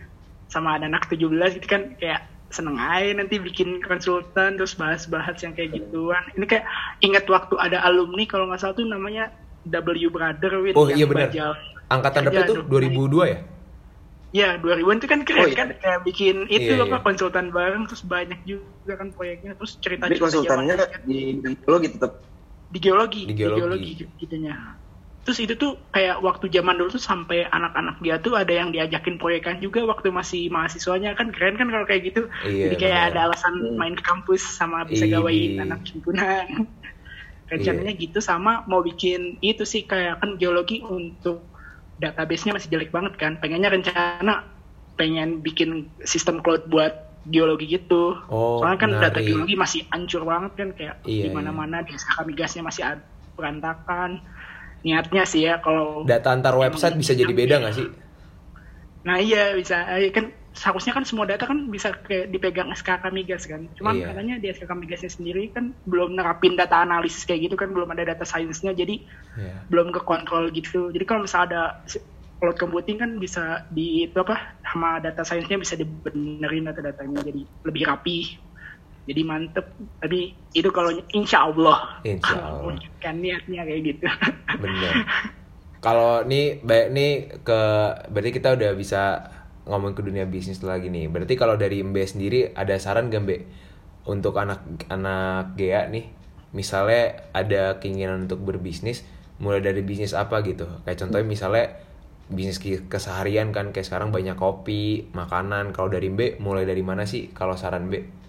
sama 0.46 0.78
ada 0.78 0.86
anak 0.86 1.10
17 1.10 1.58
gitu 1.58 1.66
kan 1.66 1.98
kayak 1.98 2.22
seneng 2.52 2.76
aja 2.76 3.16
nanti 3.16 3.40
bikin 3.40 3.80
konsultan 3.82 4.54
terus 4.54 4.76
bahas-bahas 4.76 5.40
yang 5.42 5.56
kayak 5.56 5.72
gituan. 5.74 6.22
Ini 6.38 6.44
kayak 6.46 6.64
ingat 7.02 7.24
waktu 7.26 7.58
ada 7.58 7.82
alumni 7.82 8.22
kalau 8.28 8.46
nggak 8.46 8.60
salah 8.60 8.76
tuh 8.76 8.86
namanya 8.86 9.32
W 9.66 10.08
Brother 10.12 10.62
Win 10.62 10.74
Oh, 10.78 10.86
yang 10.86 10.98
iya 11.00 11.06
benar. 11.10 11.32
Angkatan 11.90 12.30
berapa 12.30 12.46
dulu. 12.46 12.62
2002 12.70 13.24
ya? 13.26 13.38
Ya, 14.32 14.56
2000-an 14.56 14.96
itu 14.96 15.08
kan 15.12 15.20
keren 15.28 15.44
Oh, 15.44 15.48
iya. 15.52 15.56
kan 15.60 15.68
kayak 15.76 16.00
bikin 16.08 16.36
itu 16.48 16.72
Iya, 16.72 16.88
apa 16.88 16.96
iya. 16.98 17.04
konsultan 17.04 17.46
bareng 17.52 17.84
terus 17.84 18.00
banyak 18.08 18.40
juga 18.48 18.92
kan 18.96 19.12
proyeknya 19.12 19.52
terus 19.60 19.76
cerita 19.76 20.08
tapi 20.08 20.16
konsultannya 20.16 20.74
di 21.04 21.16
bidang 21.36 21.54
geologi 21.60 21.88
tetap 21.92 22.12
di 22.72 22.78
geologi, 22.80 23.22
Di 23.28 23.36
di 23.36 23.36
geologi. 23.36 23.60
geologi, 23.60 23.92
gitunya. 24.16 24.56
Terus 25.22 25.38
itu 25.38 25.54
tuh 25.54 25.72
kayak 25.94 26.18
waktu 26.24 26.48
zaman 26.50 26.74
dulu 26.80 26.96
tuh 26.98 27.04
sampai 27.04 27.46
anak-anak 27.46 28.00
dia 28.02 28.16
tuh 28.18 28.34
ada 28.34 28.50
yang 28.50 28.72
diajakin 28.74 29.20
proyekan 29.22 29.60
juga 29.62 29.84
waktu 29.86 30.08
masih 30.10 30.48
mahasiswanya 30.50 31.12
kan 31.14 31.28
keren 31.30 31.54
kan 31.60 31.68
kalau 31.70 31.84
kayak 31.86 32.10
gitu. 32.10 32.26
Iya, 32.42 32.72
Jadi 32.72 32.74
kayak 32.80 32.98
benar. 32.98 33.10
ada 33.12 33.20
alasan 33.30 33.54
Hmm. 33.54 33.76
main 33.78 33.94
ke 33.94 34.02
kampus 34.02 34.42
sama 34.58 34.82
bisa 34.88 35.04
Idi. 35.06 35.12
gawain 35.14 35.60
anak 35.62 35.84
himpunan. 35.92 36.46
rencananya 37.52 37.92
gitu 38.02 38.18
sama 38.24 38.64
mau 38.64 38.80
bikin 38.80 39.36
itu 39.44 39.62
sih 39.68 39.84
kayak 39.84 40.18
kan 40.24 40.40
geologi 40.40 40.80
untuk 40.82 41.51
database-nya 42.02 42.58
masih 42.58 42.68
jelek 42.74 42.90
banget 42.90 43.14
kan. 43.16 43.38
Pengennya 43.38 43.70
rencana 43.70 44.42
pengen 44.98 45.40
bikin 45.40 45.86
sistem 46.02 46.42
cloud 46.42 46.66
buat 46.66 47.14
geologi 47.30 47.78
gitu. 47.78 48.18
Oh, 48.26 48.58
soalnya 48.58 48.78
kan 48.82 48.90
data 48.98 49.22
menarik. 49.22 49.26
geologi 49.30 49.54
masih 49.54 49.80
hancur 49.94 50.22
banget 50.26 50.52
kan 50.58 50.68
kayak 50.74 50.94
Iya, 51.06 51.24
di 51.24 51.28
mana-mana 51.30 51.86
di 51.86 51.94
migasnya 52.26 52.66
masih 52.66 52.82
berantakan. 53.38 54.18
Niatnya 54.82 55.22
sih 55.22 55.46
ya 55.46 55.62
kalau 55.62 56.02
Data 56.02 56.34
antar 56.34 56.58
website 56.58 56.98
bisa 56.98 57.14
jadi 57.14 57.30
beda 57.30 57.62
nggak 57.62 57.74
sih? 57.78 57.86
Nah 59.06 59.22
iya 59.22 59.54
bisa, 59.54 59.86
Eh, 59.94 60.10
kan 60.10 60.34
seharusnya 60.52 60.92
kan 60.92 61.04
semua 61.04 61.24
data 61.24 61.48
kan 61.48 61.68
bisa 61.68 61.96
ke, 61.96 62.28
dipegang 62.28 62.68
SKK 62.70 63.08
Migas 63.08 63.48
kan. 63.48 63.64
Cuman 63.74 63.96
Iya. 63.96 64.06
katanya 64.12 64.34
di 64.36 64.46
SKK 64.48 64.72
Migasnya 64.76 65.10
sendiri 65.10 65.48
kan 65.48 65.72
belum 65.84 66.14
nerapin 66.14 66.54
data 66.54 66.80
analisis 66.80 67.24
kayak 67.24 67.48
gitu 67.48 67.56
kan, 67.56 67.72
belum 67.72 67.88
ada 67.88 68.04
data 68.04 68.22
science-nya, 68.22 68.72
jadi 68.72 69.00
Iya. 69.34 69.54
belum 69.68 69.90
ke 69.90 70.00
kontrol 70.04 70.52
gitu. 70.52 70.92
Jadi 70.92 71.04
kalau 71.04 71.24
misalnya 71.24 71.46
ada 71.48 71.62
cloud 72.36 72.58
computing 72.58 72.98
kan 72.98 73.10
bisa 73.16 73.64
di 73.70 74.04
itu 74.04 74.18
apa 74.18 74.34
sama 74.62 74.98
data 74.98 75.22
science-nya 75.22 75.56
bisa 75.56 75.74
dibenerin 75.74 76.68
data-datanya 76.68 77.22
jadi 77.22 77.42
lebih 77.64 77.82
rapi. 77.86 78.18
Jadi 79.02 79.20
mantep. 79.26 79.66
Tapi 79.98 80.30
itu 80.52 80.68
kalau 80.70 80.94
insya 81.10 81.48
Allah. 81.48 81.98
Insya 82.04 82.38
Allah. 82.50 82.78
kan 83.00 83.18
niatnya 83.18 83.66
kayak 83.66 83.80
gitu. 83.82 84.06
Bener. 84.60 84.92
Kalau 85.82 86.22
nih 86.22 86.62
baik 86.62 86.86
nih 86.94 87.12
ke 87.42 87.60
berarti 88.06 88.30
kita 88.30 88.54
udah 88.54 88.70
bisa 88.78 89.02
ngomong 89.66 89.94
ke 89.94 90.02
dunia 90.02 90.26
bisnis 90.26 90.62
lagi 90.62 90.90
nih. 90.90 91.06
Berarti 91.06 91.34
kalau 91.38 91.54
dari 91.54 91.82
Mbe 91.82 92.02
sendiri 92.06 92.50
ada 92.54 92.74
saran 92.78 93.10
gak 93.10 93.22
Mbe 93.22 93.36
untuk 94.10 94.34
anak 94.38 94.62
anak 94.90 95.54
GA 95.54 95.86
nih? 95.90 96.10
Misalnya 96.52 97.32
ada 97.32 97.80
keinginan 97.80 98.28
untuk 98.28 98.44
berbisnis, 98.44 99.06
mulai 99.40 99.64
dari 99.64 99.80
bisnis 99.80 100.12
apa 100.12 100.44
gitu? 100.44 100.68
Kayak 100.84 100.98
contohnya 101.06 101.26
misalnya 101.26 101.66
bisnis 102.28 102.60
keseharian 102.88 103.50
kan 103.56 103.72
kayak 103.72 103.88
sekarang 103.88 104.12
banyak 104.12 104.36
kopi, 104.36 105.08
makanan. 105.14 105.72
Kalau 105.72 105.88
dari 105.88 106.10
Mbe 106.12 106.42
mulai 106.42 106.66
dari 106.68 106.82
mana 106.84 107.08
sih 107.08 107.30
kalau 107.32 107.56
saran 107.56 107.88
Mbe? 107.88 108.22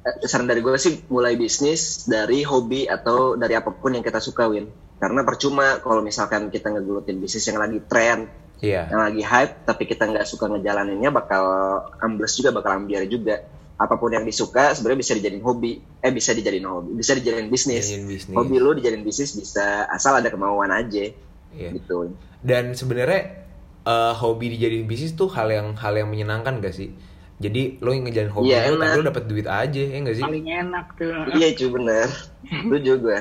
Eh, 0.00 0.24
saran 0.24 0.48
dari 0.48 0.64
gue 0.64 0.72
sih 0.80 1.04
mulai 1.12 1.36
bisnis 1.36 2.08
dari 2.08 2.40
hobi 2.40 2.88
atau 2.88 3.36
dari 3.36 3.52
apa 3.52 3.68
pun 3.68 3.92
yang 3.92 4.00
kita 4.00 4.16
suka 4.16 4.48
Win 4.48 4.64
karena 4.96 5.20
percuma 5.28 5.76
kalau 5.80 6.00
misalkan 6.00 6.48
kita 6.48 6.72
ngegelutin 6.72 7.20
bisnis 7.20 7.44
yang 7.48 7.60
lagi 7.60 7.84
tren 7.84 8.28
Iya. 8.60 8.88
yang 8.88 9.00
lagi 9.02 9.22
hype 9.22 9.64
tapi 9.64 9.84
kita 9.84 10.04
nggak 10.04 10.24
suka 10.24 10.44
ngejalaninnya 10.46 11.08
bakal 11.08 11.44
ambles 11.98 12.32
juga 12.34 12.52
bakal 12.52 12.76
ambiar 12.76 13.04
juga 13.04 13.40
apa 13.74 13.96
pun 13.96 14.12
yang 14.12 14.22
disuka 14.22 14.76
sebenarnya 14.76 15.00
bisa 15.00 15.12
dijadiin 15.16 15.40
hobi 15.40 15.72
eh 15.98 16.12
bisa 16.12 16.36
dijadiin 16.36 16.64
hobi 16.64 16.92
bisa 16.92 17.16
dijadiin 17.16 17.48
bisnis 17.48 17.88
hobi 18.28 18.56
lu 18.56 18.76
dijadiin 18.76 19.00
bisnis 19.00 19.32
bisa 19.32 19.88
asal 19.88 20.12
ada 20.14 20.28
kemauan 20.28 20.68
aja 20.68 21.08
Iya. 21.50 21.74
gitu 21.74 22.14
Dan 22.40 22.72
sebenarnya 22.72 23.42
eh, 23.82 24.12
hobi 24.14 24.54
dijadiin 24.54 24.84
bisnis 24.84 25.12
tuh 25.12 25.26
hal 25.30 25.48
yang 25.48 25.72
hal 25.74 25.96
yang 25.96 26.06
menyenangkan 26.06 26.60
gak 26.60 26.70
sih? 26.70 26.94
Jadi 27.40 27.80
lo 27.80 27.90
yang 27.90 28.04
ngejalin 28.04 28.30
hobi 28.30 28.52
Iya, 28.52 28.70
lo, 28.70 28.78
tapi 28.78 28.96
lo 29.00 29.04
dapet 29.08 29.24
duit 29.26 29.48
aja 29.48 29.80
ya 29.80 29.96
gak 29.98 30.14
sih? 30.14 30.22
Paling 30.22 30.46
enak 30.46 30.86
tuh. 30.94 31.10
iya 31.34 31.48
cuy 31.56 31.68
bener 31.72 32.06
setuju 32.46 32.92
gue 33.00 33.18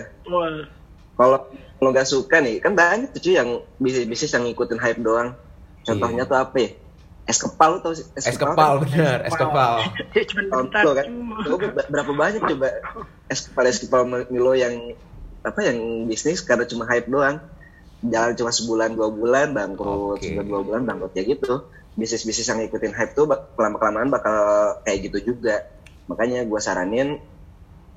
Kalau 1.19 1.51
lo 1.84 1.88
nggak 1.91 2.08
suka 2.08 2.39
nih 2.39 2.63
kan 2.63 2.79
banyak 2.79 3.12
tuh 3.12 3.19
cuy 3.19 3.36
yang 3.36 3.60
bisnis 3.75 4.08
bisnis 4.08 4.32
yang 4.32 4.47
ngikutin 4.47 4.79
hype 4.79 5.03
doang. 5.03 5.36
Contohnya 5.84 6.23
Iya. 6.23 6.32
tuh 6.32 6.38
apa 6.39 6.55
ya? 6.55 6.69
Es 7.27 7.38
kepal 7.38 7.84
tau 7.84 7.91
sih? 7.91 8.08
Es 8.15 8.25
kepal 8.39 8.79
bener, 8.82 9.27
es 9.27 9.36
kepal. 9.36 9.84
Contoh 10.55 10.91
kan, 10.95 11.05
berapa 11.91 12.12
banyak 12.15 12.41
coba 12.41 12.67
es 13.27 13.39
kepal 13.45 13.65
es 13.67 13.84
kepal 13.84 14.08
Milo 14.32 14.55
yang 14.55 14.95
apa 15.43 15.60
yang 15.62 16.08
bisnis 16.08 16.39
karena 16.41 16.63
cuma 16.65 16.88
hype 16.88 17.08
doang, 17.08 17.39
jalan 18.01 18.34
cuma 18.34 18.51
sebulan 18.51 18.95
dua 18.95 19.12
bulan 19.12 19.51
bangkrut, 19.51 20.23
sebulan 20.23 20.45
dua 20.47 20.62
bulan 20.63 20.82
bangkrut. 20.88 21.13
Ya 21.19 21.23
gitu. 21.27 21.67
Bisnis 21.99 22.23
bisnis 22.23 22.47
yang 22.47 22.63
ngikutin 22.63 22.95
hype 22.95 23.12
tuh 23.12 23.27
lama 23.60 23.75
kelamaan 23.75 24.08
bakal 24.08 24.36
kayak 24.88 25.12
gitu 25.12 25.36
juga. 25.36 25.67
Makanya 26.08 26.47
gue 26.47 26.60
saranin 26.63 27.19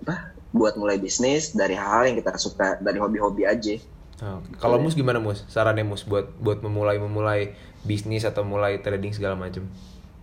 apa 0.02 0.31
buat 0.52 0.74
mulai 0.76 0.96
bisnis 1.00 1.52
dari 1.56 1.74
hal 1.74 2.06
yang 2.08 2.16
kita 2.20 2.32
suka 2.36 2.78
dari 2.80 2.98
hobi-hobi 3.00 3.42
aja. 3.48 3.74
Oke. 4.22 4.50
Kalau 4.62 4.78
mus 4.78 4.94
gimana 4.94 5.18
mus? 5.18 5.42
Sarannya 5.48 5.82
mus 5.82 6.04
buat 6.06 6.26
buat 6.38 6.58
memulai 6.62 6.96
memulai 7.00 7.40
bisnis 7.82 8.22
atau 8.22 8.42
mulai 8.46 8.78
trading 8.78 9.12
segala 9.16 9.34
macam. 9.34 9.64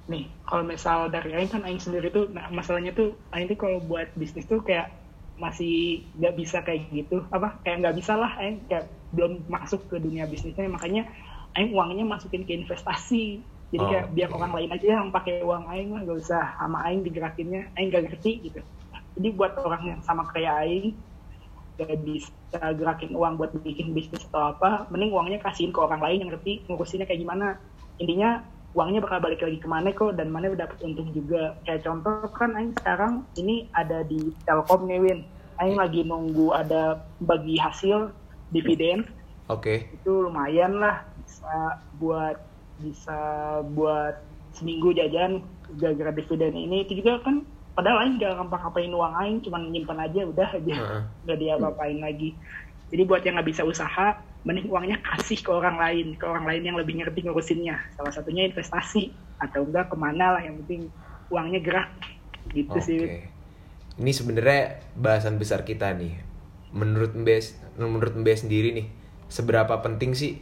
nih 0.09 0.25
kalau 0.41 0.63
misal 0.65 0.99
dari 1.13 1.37
Aing 1.37 1.51
kan 1.53 1.61
Aing 1.61 1.77
sendiri 1.77 2.09
tuh 2.09 2.25
nah 2.33 2.49
masalahnya 2.49 2.91
tuh 2.97 3.13
Aing 3.29 3.45
tuh 3.45 3.57
kalau 3.61 3.77
buat 3.79 4.09
bisnis 4.17 4.49
tuh 4.49 4.59
kayak 4.65 4.89
masih 5.37 6.01
nggak 6.17 6.33
bisa 6.35 6.57
kayak 6.65 6.89
gitu 6.91 7.23
apa 7.29 7.61
kayak 7.61 7.77
nggak 7.85 7.95
bisa 8.01 8.13
lah 8.17 8.31
Aing 8.41 8.65
kayak 8.65 8.85
belum 9.13 9.45
masuk 9.47 9.85
ke 9.85 10.01
dunia 10.01 10.25
bisnisnya 10.25 10.65
makanya 10.65 11.03
Aing 11.53 11.71
uangnya 11.77 12.05
masukin 12.05 12.41
ke 12.41 12.53
investasi 12.57 13.45
jadi 13.69 13.85
Oh, 13.85 13.85
kayak 13.85 14.05
biar 14.17 14.29
oke. 14.33 14.37
orang 14.41 14.51
lain 14.57 14.69
aja 14.73 14.87
yang 14.97 15.09
pakai 15.13 15.45
uang 15.45 15.69
Aing 15.69 15.89
lah 15.93 16.01
gak 16.01 16.17
usah 16.25 16.43
sama 16.57 16.77
Aing 16.89 17.05
digerakinnya 17.05 17.69
Aing 17.77 17.89
gak 17.93 18.09
ngerti 18.09 18.31
gitu 18.49 18.61
jadi 19.19 19.35
buat 19.35 19.53
orang 19.59 19.83
yang 19.83 20.01
sama 20.07 20.23
kayak 20.31 20.63
Aing 20.63 20.95
gak 21.75 21.95
bisa 22.07 22.59
gerakin 22.75 23.11
uang 23.11 23.35
buat 23.35 23.51
bikin 23.59 23.91
bisnis 23.91 24.23
atau 24.31 24.55
apa 24.55 24.87
mending 24.87 25.11
uangnya 25.11 25.39
kasihin 25.43 25.75
ke 25.75 25.79
orang 25.79 25.99
lain 25.99 26.23
yang 26.23 26.29
ngerti 26.31 26.63
ngurusinnya 26.71 27.03
kayak 27.03 27.19
gimana. 27.23 27.59
Intinya 27.99 28.43
uangnya 28.71 29.03
bakal 29.03 29.19
balik 29.19 29.43
lagi 29.43 29.59
ke 29.59 29.67
mana 29.67 29.91
kok 29.91 30.15
dan 30.15 30.31
mana 30.31 30.55
dapat 30.55 30.79
untung 30.87 31.11
juga. 31.11 31.59
Kayak 31.67 31.83
contoh 31.83 32.31
kan 32.31 32.55
Aing 32.55 32.71
sekarang 32.79 33.13
ini 33.35 33.67
ada 33.75 34.07
di 34.07 34.31
Telkom 34.47 34.87
nih 34.87 34.99
Win. 35.03 35.19
Aing 35.59 35.75
lagi 35.75 36.07
nunggu 36.07 36.55
ada 36.55 37.03
bagi 37.19 37.59
hasil 37.59 38.15
dividen. 38.55 39.03
Oke. 39.49 39.89
itu 39.89 40.29
lumayan 40.29 40.77
lah 40.77 41.01
bisa 41.25 41.81
buat 41.97 42.37
bisa 42.77 43.17
buat 43.73 44.21
seminggu 44.53 44.93
jajan 44.93 45.41
gara-gara 45.75 46.15
dividen 46.15 46.55
ini. 46.55 46.85
Itu 46.85 47.01
juga 47.01 47.19
kan 47.25 47.43
padahal 47.73 48.05
Aing 48.05 48.19
gak 48.19 48.35
ngapa-ngapain 48.35 48.91
uang 48.91 49.13
Aing 49.15 49.37
cuman 49.45 49.61
nyimpan 49.71 49.99
aja 50.09 50.21
udah 50.25 50.49
aja 50.55 50.75
Heeh. 50.75 51.01
nggak 51.25 51.37
diapa-apain 51.39 51.99
lagi 52.01 52.35
jadi 52.89 53.03
buat 53.05 53.21
yang 53.21 53.37
nggak 53.39 53.49
bisa 53.49 53.63
usaha 53.63 54.17
mending 54.43 54.71
uangnya 54.71 54.97
kasih 55.03 55.39
ke 55.43 55.51
orang 55.51 55.75
lain 55.75 56.15
ke 56.15 56.23
orang 56.23 56.47
lain 56.47 56.63
yang 56.63 56.77
lebih 56.79 56.95
ngerti 56.99 57.27
ngurusinnya 57.27 57.75
salah 57.99 58.11
satunya 58.11 58.47
investasi 58.47 59.11
atau 59.39 59.67
enggak 59.67 59.91
ke 59.91 59.95
mana 59.99 60.39
lah 60.39 60.41
yang 60.43 60.59
penting 60.63 60.87
uangnya 61.27 61.59
gerak 61.59 61.91
gitu 62.55 62.77
Oke. 62.79 62.85
sih 62.85 62.99
Ini 63.99 64.15
sebenarnya 64.15 64.79
bahasan 64.95 65.35
besar 65.35 65.67
kita 65.67 65.91
nih. 65.91 66.15
Menurut 66.71 67.19
Mbes, 67.19 67.59
menurut 67.75 68.15
Mbes 68.15 68.47
sendiri 68.47 68.71
nih, 68.71 68.87
seberapa 69.27 69.75
penting 69.83 70.15
sih 70.15 70.39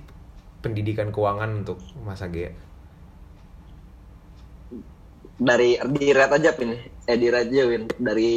pendidikan 0.62 1.10
keuangan 1.10 1.66
untuk 1.66 1.82
masa 2.06 2.30
GA? 2.30 2.54
Dari 5.38 5.78
di 5.94 6.10
rate 6.10 6.34
aja 6.42 6.50
pin, 6.52 6.74
eh 7.06 7.18
di 7.18 7.28
rate 7.30 7.54
aja 7.54 7.64
Win 7.70 7.86
dari 8.02 8.34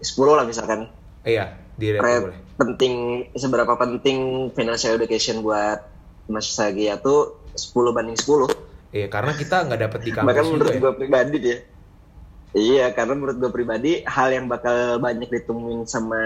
lah 0.32 0.48
misalkan. 0.48 0.88
Iya, 1.20 1.52
di 1.76 1.92
Rate 1.92 2.24
boleh. 2.24 2.38
penting 2.56 2.94
seberapa 3.36 3.76
penting 3.76 4.48
financial 4.56 4.96
education 4.96 5.44
buat 5.44 5.84
Mas 6.26 6.48
Sagia 6.48 6.96
tuh 6.96 7.36
10 7.52 7.92
banding 7.92 8.16
10. 8.16 8.48
Iya, 8.88 9.06
karena 9.12 9.36
kita 9.36 9.68
nggak 9.68 9.80
dapet 9.84 10.00
di 10.00 10.10
kampus 10.16 10.28
Bahkan 10.32 10.44
menurut 10.48 10.72
ya. 10.72 10.80
gue 10.80 10.92
pribadi 10.96 11.36
dia. 11.36 11.58
Iya, 12.56 12.86
karena 12.96 13.12
menurut 13.12 13.36
gue 13.36 13.50
pribadi 13.52 13.92
hal 14.08 14.32
yang 14.32 14.48
bakal 14.48 14.96
banyak 14.98 15.28
ditemuin 15.28 15.84
sama 15.84 16.16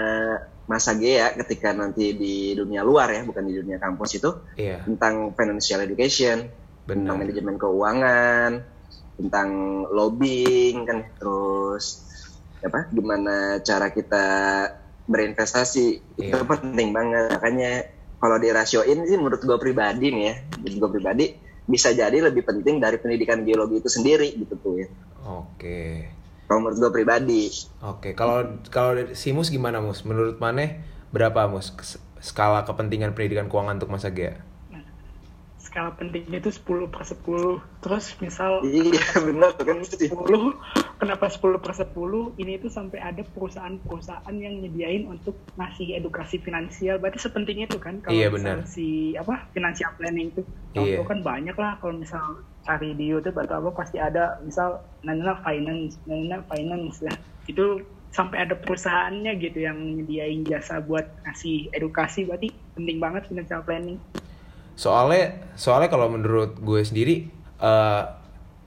Mas 0.63 0.87
Sagia 0.87 1.35
ketika 1.35 1.75
nanti 1.75 2.15
di 2.15 2.55
dunia 2.55 2.79
luar 2.79 3.11
ya, 3.11 3.27
bukan 3.27 3.43
di 3.43 3.59
dunia 3.59 3.75
kampus 3.75 4.15
itu 4.15 4.31
Iya, 4.55 4.87
tentang 4.87 5.35
financial 5.35 5.83
education, 5.83 6.47
tentang 6.87 7.19
benar. 7.19 7.27
manajemen 7.27 7.55
keuangan, 7.59 8.51
tentang 9.15 9.49
lobbying 9.87 10.83
kan, 10.83 11.05
terus 11.15 12.01
apa? 12.59 12.87
Gimana 12.89 13.59
cara 13.59 13.89
kita 13.89 14.25
berinvestasi 15.03 15.85
itu 16.17 16.31
Iya. 16.31 16.47
penting 16.47 16.89
banget. 16.91 17.35
Makanya 17.35 17.71
kalau 18.17 18.39
dirasioin 18.39 19.03
sih 19.03 19.17
menurut 19.19 19.43
gue 19.43 19.57
pribadi 19.57 20.09
nih 20.09 20.23
ya, 20.23 20.35
menurut 20.57 20.77
gue 20.79 20.91
pribadi 20.91 21.25
bisa 21.63 21.91
jadi 21.91 22.19
lebih 22.19 22.43
penting 22.43 22.79
dari 22.79 22.95
pendidikan 22.97 23.43
geologi 23.43 23.79
itu 23.79 23.89
sendiri 23.89 24.31
gitu 24.33 24.55
tuh 24.57 24.73
ya. 24.79 24.87
Oke. 25.23 26.07
Kalau 26.43 26.59
menurut 26.59 26.79
gue 26.79 26.91
pribadi, 26.93 27.51
Oke, 27.81 28.11
kalau 28.13 28.43
kalau 28.67 28.95
dari- 28.95 29.15
si 29.15 29.31
Mus 29.31 29.47
gimana 29.47 29.79
Mus? 29.79 30.03
Menurut 30.03 30.39
Maneh 30.39 30.79
berapa 31.09 31.47
Mus 31.47 31.71
skala 32.19 32.63
kepentingan 32.63 33.11
pendidikan 33.11 33.47
keuangan 33.47 33.79
untuk 33.79 33.91
masa 33.91 34.07
GA? 34.07 34.39
Skala 35.73 35.89
pentingnya 35.97 36.37
itu 36.37 36.53
10 36.53 36.85
per 36.93 37.01
10 37.01 37.57
terus 37.81 38.05
misal 38.21 38.61
iya 38.61 38.93
benar 39.25 39.57
kan 39.57 39.81
mesti. 39.81 40.05
10 40.05 40.21
kenapa 41.01 41.25
10 41.25 41.57
per 41.57 41.73
10 41.73 42.37
ini 42.37 42.61
tuh 42.61 42.69
sampai 42.69 43.01
ada 43.01 43.25
perusahaan-perusahaan 43.25 44.35
yang 44.37 44.61
nyediain 44.61 45.09
untuk 45.09 45.33
ngasih 45.57 45.97
edukasi 45.97 46.37
finansial. 46.37 47.01
Berarti 47.01 47.25
sepenting 47.25 47.65
itu 47.65 47.81
kan 47.81 48.05
kalau 48.05 48.13
Iya, 48.13 48.29
misal 48.29 48.61
benar. 48.61 48.69
si 48.69 49.17
apa 49.17 49.49
financial 49.49 49.89
planning 49.97 50.29
itu 50.29 50.45
Iya. 50.77 51.01
contoh 51.01 51.05
kan 51.09 51.19
banyak 51.25 51.57
lah 51.57 51.81
kalau 51.81 51.97
misal 51.97 52.21
cari 52.61 52.93
di 52.93 53.09
YouTube 53.09 53.41
atau 53.41 53.65
apa 53.65 53.69
pasti 53.73 53.97
ada. 53.97 54.37
Misal 54.45 54.77
nana 55.01 55.33
finance 55.41 55.97
nana 56.05 56.45
finance 56.53 57.01
lah. 57.01 57.17
Itu 57.49 57.81
sampai 58.13 58.45
ada 58.45 58.53
perusahaannya 58.53 59.41
gitu 59.41 59.65
yang 59.65 59.81
nyediain 59.97 60.45
jasa 60.45 60.85
buat 60.85 61.09
ngasih 61.25 61.73
edukasi. 61.73 62.29
Berarti 62.29 62.53
penting 62.77 63.01
banget 63.01 63.25
financial 63.25 63.65
planning 63.65 63.97
soalnya 64.73 65.53
soalnya 65.53 65.87
kalau 65.87 66.09
menurut 66.09 66.57
gue 66.57 66.81
sendiri 66.81 67.29
eh, 67.61 68.03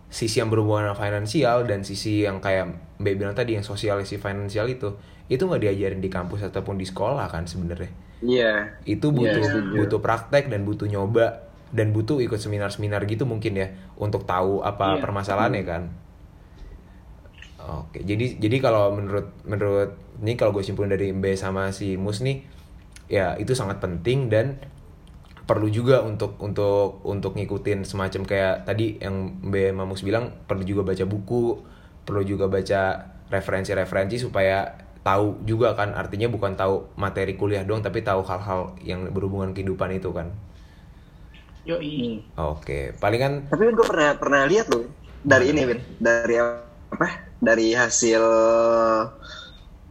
sisi 0.06 0.38
yang 0.38 0.48
berhubungan 0.48 0.90
dengan 0.90 0.98
finansial 0.98 1.66
dan 1.66 1.82
sisi 1.82 2.22
yang 2.22 2.38
kayak 2.38 2.70
Mbak 2.96 3.14
bilang 3.18 3.34
tadi 3.36 3.58
yang 3.58 3.66
sosialisasi 3.66 4.16
finansial 4.16 4.70
itu 4.70 4.94
itu 5.26 5.42
nggak 5.42 5.58
diajarin 5.60 5.98
di 5.98 6.06
kampus 6.06 6.46
ataupun 6.46 6.78
di 6.78 6.86
sekolah 6.86 7.26
kan 7.26 7.44
sebenarnya 7.44 7.90
Iya. 8.24 8.80
itu 8.88 9.12
Iya, 9.12 9.18
butuh 9.18 9.44
setuju. 9.44 9.72
butuh 9.76 10.00
praktek 10.00 10.48
dan 10.48 10.64
butuh 10.64 10.88
nyoba 10.88 11.44
dan 11.74 11.90
butuh 11.92 12.22
ikut 12.22 12.38
seminar-seminar 12.38 13.04
gitu 13.04 13.26
mungkin 13.26 13.58
ya 13.58 13.68
untuk 13.98 14.24
tahu 14.24 14.62
apa 14.62 14.96
Iya. 14.96 15.02
permasalahannya 15.04 15.62
kan 15.66 15.82
oke 17.58 17.98
jadi 18.00 18.38
jadi 18.38 18.56
kalau 18.62 18.94
menurut 18.94 19.34
menurut 19.42 19.90
ini 20.22 20.38
kalau 20.38 20.54
gue 20.54 20.62
simpulin 20.64 20.88
dari 20.88 21.10
Mbe 21.12 21.34
sama 21.36 21.74
si 21.74 21.98
Mus 21.98 22.22
nih 22.22 22.46
ya 23.10 23.34
itu 23.36 23.52
sangat 23.52 23.82
penting 23.82 24.30
dan 24.30 24.56
perlu 25.46 25.70
juga 25.70 26.02
untuk 26.02 26.36
untuk 26.42 27.06
untuk 27.06 27.38
ngikutin 27.38 27.86
semacam 27.86 28.22
kayak 28.26 28.54
tadi 28.66 28.98
yang 28.98 29.38
Mbe 29.46 29.70
sama 29.70 29.84
Mus 29.86 30.02
bilang 30.02 30.34
perlu 30.44 30.66
juga 30.66 30.82
baca 30.82 31.06
buku 31.06 31.62
perlu 32.02 32.22
juga 32.26 32.50
baca 32.50 33.14
referensi-referensi 33.30 34.18
supaya 34.18 34.74
tahu 35.06 35.46
juga 35.46 35.78
kan. 35.78 35.94
Artinya 35.94 36.26
bukan 36.26 36.58
tahu 36.58 36.90
materi 36.98 37.38
kuliah 37.38 37.62
doang 37.62 37.82
tapi 37.82 38.02
tahu 38.02 38.26
hal-hal 38.26 38.74
yang 38.82 39.06
berhubungan 39.14 39.54
kehidupan 39.54 39.94
itu 39.94 40.10
kan. 40.10 40.34
Yoi. 41.66 42.22
Oke 42.38 42.94
paling 43.02 43.20
kan 43.22 43.32
Tapi 43.50 43.74
gue 43.74 43.86
pernah 43.86 44.14
pernah 44.14 44.46
lihat 44.46 44.70
loh 44.70 44.86
dari 45.26 45.50
ini 45.50 45.66
Win, 45.66 45.82
dari 45.98 46.38
apa? 46.38 47.08
Dari 47.42 47.74
hasil 47.74 48.22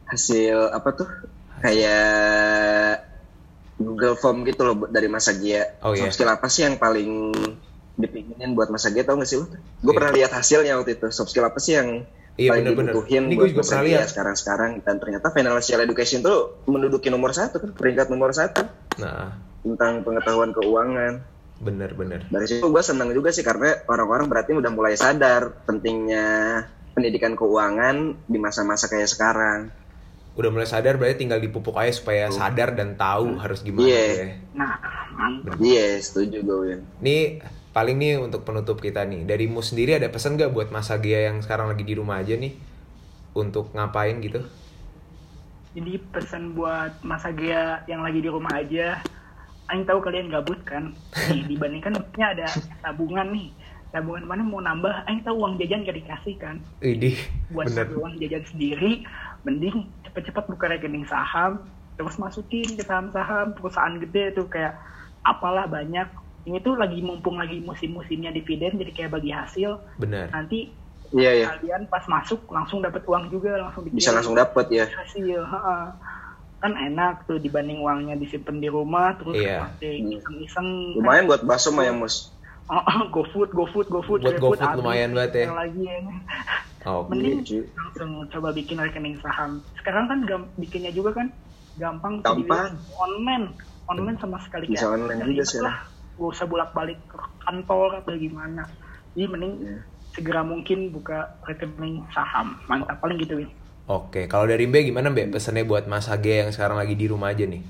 hasil 0.08 0.56
apa 0.72 0.90
tuh? 0.96 1.10
Kayak 1.60 2.95
Google 3.86 4.16
Form 4.16 4.42
gitu 4.44 4.62
loh 4.64 4.76
dari 4.86 5.06
Masa 5.06 5.32
Gia. 5.32 5.78
Oh, 5.80 5.94
iya. 5.94 6.04
Soft 6.04 6.18
skill 6.18 6.28
apa 6.28 6.48
sih 6.48 6.66
yang 6.66 6.76
paling 6.76 7.32
dipinginin 7.96 8.52
buat 8.52 8.68
Masa 8.68 8.90
Gia 8.90 9.02
tau 9.02 9.16
gak 9.16 9.26
sih 9.26 9.38
lo? 9.38 9.46
Gue 9.46 9.58
Iya. 9.88 9.96
pernah 9.96 10.12
lihat 10.12 10.32
hasilnya 10.34 10.74
waktu 10.76 10.92
itu. 10.96 11.08
Soft 11.10 11.30
skill 11.30 11.46
apa 11.46 11.58
sih 11.58 11.74
yang 11.74 12.04
Iya, 12.36 12.52
paling 12.52 12.68
bener-bener. 12.68 12.92
dibutuhin 12.92 13.24
Ini 13.24 13.32
buat 13.32 13.40
gue 13.40 13.48
juga 13.50 13.62
Masa 13.62 13.72
pernah 13.72 13.86
lihat. 13.88 14.08
sekarang-sekarang 14.12 14.72
dan 14.82 14.96
ternyata 14.98 15.28
financial 15.30 15.80
education 15.80 16.20
tuh 16.20 16.38
menduduki 16.66 17.08
nomor 17.08 17.32
satu 17.32 17.56
kan 17.58 17.72
peringkat 17.72 18.12
nomor 18.12 18.32
satu 18.32 18.68
nah 18.96 19.32
tentang 19.62 20.04
pengetahuan 20.04 20.52
keuangan 20.52 21.24
bener-bener 21.56 22.28
dari 22.28 22.44
situ 22.46 22.62
gue 22.62 22.84
seneng 22.84 23.10
juga 23.10 23.32
sih 23.32 23.40
karena 23.40 23.80
orang-orang 23.86 24.28
berarti 24.28 24.52
udah 24.52 24.68
mulai 24.68 24.94
sadar 24.94 25.64
pentingnya 25.64 26.28
pendidikan 26.92 27.34
keuangan 27.34 28.20
di 28.22 28.36
masa-masa 28.36 28.88
kayak 28.88 29.08
sekarang. 29.08 29.72
Udah 30.36 30.50
mulai 30.50 30.66
sadar 30.66 30.96
berarti 30.96 31.24
tinggal 31.24 31.40
dipupuk 31.40 31.76
aja 31.76 31.92
supaya 31.92 32.28
sadar 32.30 32.72
dan 32.72 32.94
tahu 32.94 33.40
harus 33.40 33.60
gimana 33.60 33.88
Iya. 33.88 34.04
ya. 34.04 34.26
nah 34.52 34.76
mantap 35.12 35.56
Iya, 35.58 35.96
setuju 35.98 36.38
gue 36.42 36.58
Win. 36.62 36.80
Nih 37.00 37.40
paling 37.72 37.96
nih 37.96 38.14
untuk 38.18 38.44
penutup 38.44 38.78
kita 38.78 39.04
nih 39.04 39.24
dari 39.24 39.48
Mus 39.48 39.72
sendiri 39.72 39.96
ada 39.96 40.08
pesan 40.08 40.36
gak 40.36 40.52
buat 40.52 40.70
Mas 40.70 40.88
Agia 40.88 41.28
yang 41.28 41.40
sekarang 41.40 41.68
lagi 41.68 41.84
di 41.84 41.96
rumah 41.96 42.20
aja 42.20 42.36
nih 42.36 42.52
untuk 43.32 43.72
ngapain 43.72 44.20
gitu? 44.20 44.44
Jadi 45.72 46.00
pesan 46.08 46.56
buat 46.56 47.04
Mas 47.04 47.24
Agea 47.24 47.84
yang 47.86 48.00
lagi 48.00 48.24
di 48.24 48.32
rumah 48.32 48.56
aja, 48.56 49.04
Aing 49.68 49.84
tahu 49.84 50.00
kalian 50.00 50.32
gabut 50.32 50.56
kan. 50.64 50.96
Nih, 51.28 51.44
dibandingkan 51.52 51.96
maksudnya 51.96 52.32
ada 52.32 52.48
tabungan 52.80 53.28
nih. 53.28 53.52
Tabungan 53.92 54.24
mana 54.24 54.40
mau 54.40 54.60
nambah, 54.60 55.04
Aing 55.04 55.24
tahu 55.24 55.36
uang 55.36 55.60
jajan 55.60 55.84
gak 55.84 56.00
dikasih 56.00 56.36
kan. 56.40 56.64
Idih, 56.80 57.20
Buat 57.52 57.76
bener. 57.76 57.88
uang 57.92 58.16
jajan 58.20 58.44
sendiri, 58.48 59.04
mending 59.46 59.78
cepet-cepet 60.04 60.44
buka 60.50 60.66
rekening 60.68 61.06
saham, 61.06 61.62
terus 61.96 62.18
masukin 62.18 62.66
ke 62.74 62.82
saham-saham 62.82 63.54
perusahaan 63.54 63.96
gede 63.96 64.34
tuh 64.34 64.50
kayak 64.50 64.76
apalah 65.22 65.66
banyak. 65.66 66.10
Ini 66.46 66.62
tuh 66.62 66.78
lagi 66.78 67.02
mumpung 67.02 67.38
lagi 67.38 67.58
musim-musimnya 67.58 68.30
dividen, 68.30 68.78
jadi 68.78 68.92
kayak 68.92 69.12
bagi 69.14 69.30
hasil. 69.30 69.78
Bener. 69.96 70.30
Nanti 70.30 70.74
Iya 71.14 71.32
ya, 71.32 71.48
kalian 71.56 71.86
pas 71.86 72.02
masuk 72.10 72.50
langsung 72.50 72.82
dapat 72.82 73.06
uang 73.06 73.30
juga, 73.30 73.62
langsung 73.62 73.86
bisa 73.88 74.10
langsung 74.10 74.34
dapet 74.34 74.66
ya. 74.68 74.90
hasil 74.90 75.38
ha-ha. 75.40 75.94
kan 76.58 76.74
enak 76.74 77.30
tuh 77.30 77.38
dibanding 77.38 77.78
uangnya 77.78 78.18
disimpan 78.18 78.58
di 78.58 78.66
rumah 78.68 79.14
terus 79.14 79.38
Iya. 79.38 79.70
pakai 79.70 80.02
iseng-iseng 80.02 80.98
Lumayan 80.98 81.30
buat 81.30 81.46
bakso 81.46 81.70
mah 81.70 81.86
ya 81.86 81.94
mus. 81.94 82.34
oh, 82.66 82.82
oh, 82.82 83.06
GoFood 83.14 83.54
GoFood 83.54 83.86
GoFood 83.86 84.20
Buat 84.26 84.42
GoFood 84.42 84.58
GoFood 84.58 84.60
habis. 84.66 84.80
lumayan 84.82 85.10
banget 85.14 85.32
ya. 85.32 85.44
Yang 85.46 85.58
lagi 85.62 85.82
ya. 85.86 85.98
Oke. 86.86 87.10
mending 87.12 87.42
langsung 87.74 88.12
coba 88.30 88.50
bikin 88.52 88.78
rekening 88.78 89.18
saham 89.20 89.58
sekarang 89.76 90.06
kan 90.06 90.20
gam- 90.24 90.50
bikinnya 90.56 90.90
juga 90.90 91.12
kan 91.16 91.28
gampang 91.76 92.22
Gampang. 92.22 92.78
online 92.96 93.46
online 93.86 94.18
sama 94.18 94.38
sekali 94.40 94.70
Bisa 94.70 94.86
kayak 94.86 94.96
online 94.96 95.20
juga 95.28 95.44
sih. 95.44 95.60
lah 95.60 95.76
gak 96.16 96.30
usah 96.32 96.46
bolak 96.46 96.72
balik 96.72 97.00
ke 97.06 97.18
kantor 97.42 98.00
atau 98.00 98.14
gimana 98.16 98.64
jadi 99.12 99.28
mending 99.28 99.54
Iya. 99.60 99.78
segera 100.12 100.42
mungkin 100.42 100.90
buka 100.90 101.18
rekening 101.44 102.06
saham 102.10 102.56
mantap 102.66 102.98
paling 102.98 103.18
gitu 103.18 103.36
Win 103.36 103.50
Oke, 103.86 104.26
kalau 104.26 104.46
dari 104.46 104.66
Mbe 104.66 104.82
gimana 104.84 105.10
Mbe 105.10 105.30
pesannya 105.30 105.62
buat 105.62 105.86
Mas 105.86 106.06
Agia 106.06 106.42
yang 106.42 106.50
sekarang 106.50 106.74
lagi 106.76 106.94
di 106.94 107.06
rumah 107.06 107.30
aja 107.30 107.46
nih? 107.46 107.62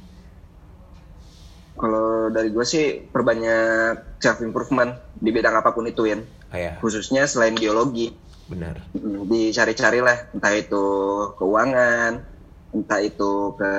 Kalau 1.75 2.31
dari 2.31 2.49
gue 2.49 2.63
sih 2.63 3.03
perbanyak 3.03 4.15
self 4.15 4.39
improvement 4.39 4.95
di 5.11 5.27
bidang 5.27 5.59
apa 5.59 5.75
pun 5.75 5.83
itu 5.83 6.07
ya. 6.07 6.15
Ah 6.47 6.55
ya, 6.57 6.73
Khususnya 6.79 7.27
selain 7.27 7.51
geologi. 7.53 8.15
Benar. 8.45 8.77
Mm, 8.93 9.25
dicari-cari 9.25 9.99
lah 10.05 10.29
entah 10.33 10.53
itu 10.53 10.85
keuangan 11.37 12.21
entah 12.75 12.99
itu 12.99 13.55
ke 13.55 13.71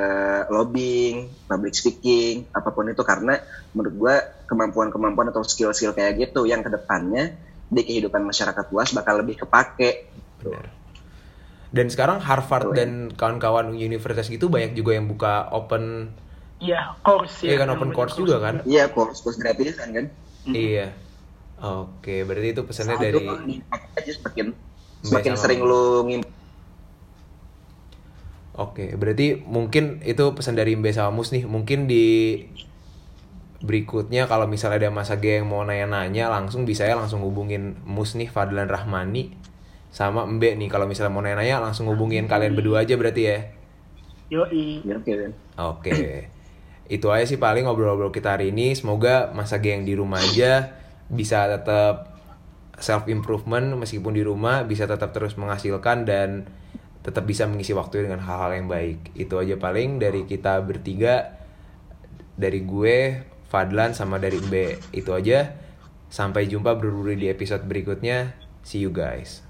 lobbying 0.48 1.28
public 1.44 1.76
speaking 1.76 2.48
apa 2.50 2.72
pun 2.72 2.88
itu 2.88 3.04
karena 3.04 3.36
menurut 3.76 3.94
gua 3.94 4.14
kemampuan-kemampuan 4.48 5.28
atau 5.30 5.44
skill-skill 5.44 5.92
kayak 5.92 6.16
gitu 6.18 6.48
yang 6.48 6.64
ke 6.64 6.70
depannya 6.72 7.36
di 7.68 7.82
kehidupan 7.82 8.24
masyarakat 8.24 8.64
luas 8.72 8.94
bakal 8.94 9.20
lebih 9.20 9.42
kepake 9.44 10.10
Benar. 10.40 10.66
Dan 11.74 11.90
sekarang 11.90 12.22
Harvard 12.22 12.72
dan 12.72 13.10
kawan-kawan 13.12 13.74
universitas 13.74 14.30
gitu 14.30 14.46
banyak 14.48 14.72
juga 14.72 14.96
yang 14.96 15.10
buka 15.10 15.50
open 15.50 16.14
iya 16.56 16.94
course 17.04 17.44
Iya 17.44 17.58
ya 17.58 17.66
kan, 17.66 17.68
open 17.76 17.90
course 17.92 18.16
juga 18.16 18.40
kan? 18.40 18.62
iya 18.64 18.88
course 18.88 19.20
course 19.20 19.36
gratisan 19.36 19.92
kan 19.92 20.06
Iya. 20.46 20.94
Oke, 21.56 22.20
berarti 22.28 22.52
itu 22.52 22.62
pesannya 22.68 23.00
Satu, 23.00 23.04
dari 23.04 23.24
aja 23.96 24.12
semakin 24.12 24.46
Mbak 24.52 25.08
semakin 25.08 25.32
sama 25.32 25.40
sering 25.40 25.60
Mbak. 25.64 25.70
lu 25.70 25.84
ngim 26.04 26.22
Oke, 28.56 28.96
berarti 28.96 29.44
mungkin 29.44 30.00
itu 30.00 30.32
pesan 30.32 30.56
dari 30.56 30.72
Mbe 30.80 30.88
sama 30.96 31.12
Mus 31.12 31.28
nih. 31.28 31.44
Mungkin 31.44 31.84
di 31.84 32.40
berikutnya 33.60 34.24
kalau 34.28 34.48
misalnya 34.48 34.88
ada 34.88 34.88
Mas 34.92 35.12
Age 35.12 35.40
yang 35.40 35.48
mau 35.48 35.60
nanya-nanya 35.60 36.32
langsung 36.32 36.64
bisa 36.64 36.88
ya 36.88 36.96
langsung 36.96 37.20
hubungin 37.20 37.76
Mus 37.84 38.16
nih 38.16 38.28
Fadlan 38.32 38.68
Rahmani 38.68 39.32
sama 39.92 40.24
Mbe 40.24 40.56
nih 40.56 40.72
kalau 40.72 40.88
misalnya 40.88 41.12
mau 41.12 41.20
nanya-nanya 41.20 41.68
langsung 41.68 41.88
hubungin 41.92 42.28
kalian 42.28 42.56
berdua 42.56 42.84
aja 42.84 42.96
berarti 42.96 43.22
ya. 43.28 43.38
yoi 44.32 44.84
ya, 44.84 44.96
oke 44.96 45.12
Oke. 45.56 45.92
Itu 46.88 47.12
aja 47.12 47.28
sih 47.28 47.36
paling 47.36 47.68
ngobrol-ngobrol 47.68 48.12
kita 48.12 48.40
hari 48.40 48.56
ini. 48.56 48.72
Semoga 48.72 49.32
Mas 49.36 49.52
Age 49.52 49.68
yang 49.72 49.84
di 49.84 49.92
rumah 49.92 50.20
aja 50.20 50.85
bisa 51.06 51.46
tetap 51.46 52.16
self 52.76 53.08
improvement 53.08 53.72
meskipun 53.78 54.12
di 54.12 54.20
rumah 54.20 54.66
bisa 54.68 54.84
tetap 54.84 55.16
terus 55.16 55.38
menghasilkan 55.40 56.04
dan 56.04 56.44
tetap 57.06 57.22
bisa 57.22 57.46
mengisi 57.46 57.70
waktu 57.70 58.02
dengan 58.10 58.18
hal-hal 58.18 58.58
yang 58.58 58.66
baik. 58.66 59.14
Itu 59.14 59.38
aja 59.38 59.54
paling 59.54 60.02
dari 60.02 60.26
kita 60.26 60.58
bertiga 60.66 61.38
dari 62.34 62.66
gue, 62.66 63.22
Fadlan 63.46 63.94
sama 63.94 64.18
dari 64.18 64.42
Mbe. 64.42 64.90
Itu 64.90 65.14
aja. 65.14 65.54
Sampai 66.10 66.50
jumpa 66.50 66.74
berduri 66.74 67.14
di 67.14 67.30
episode 67.30 67.62
berikutnya. 67.62 68.34
See 68.66 68.82
you 68.82 68.90
guys. 68.90 69.45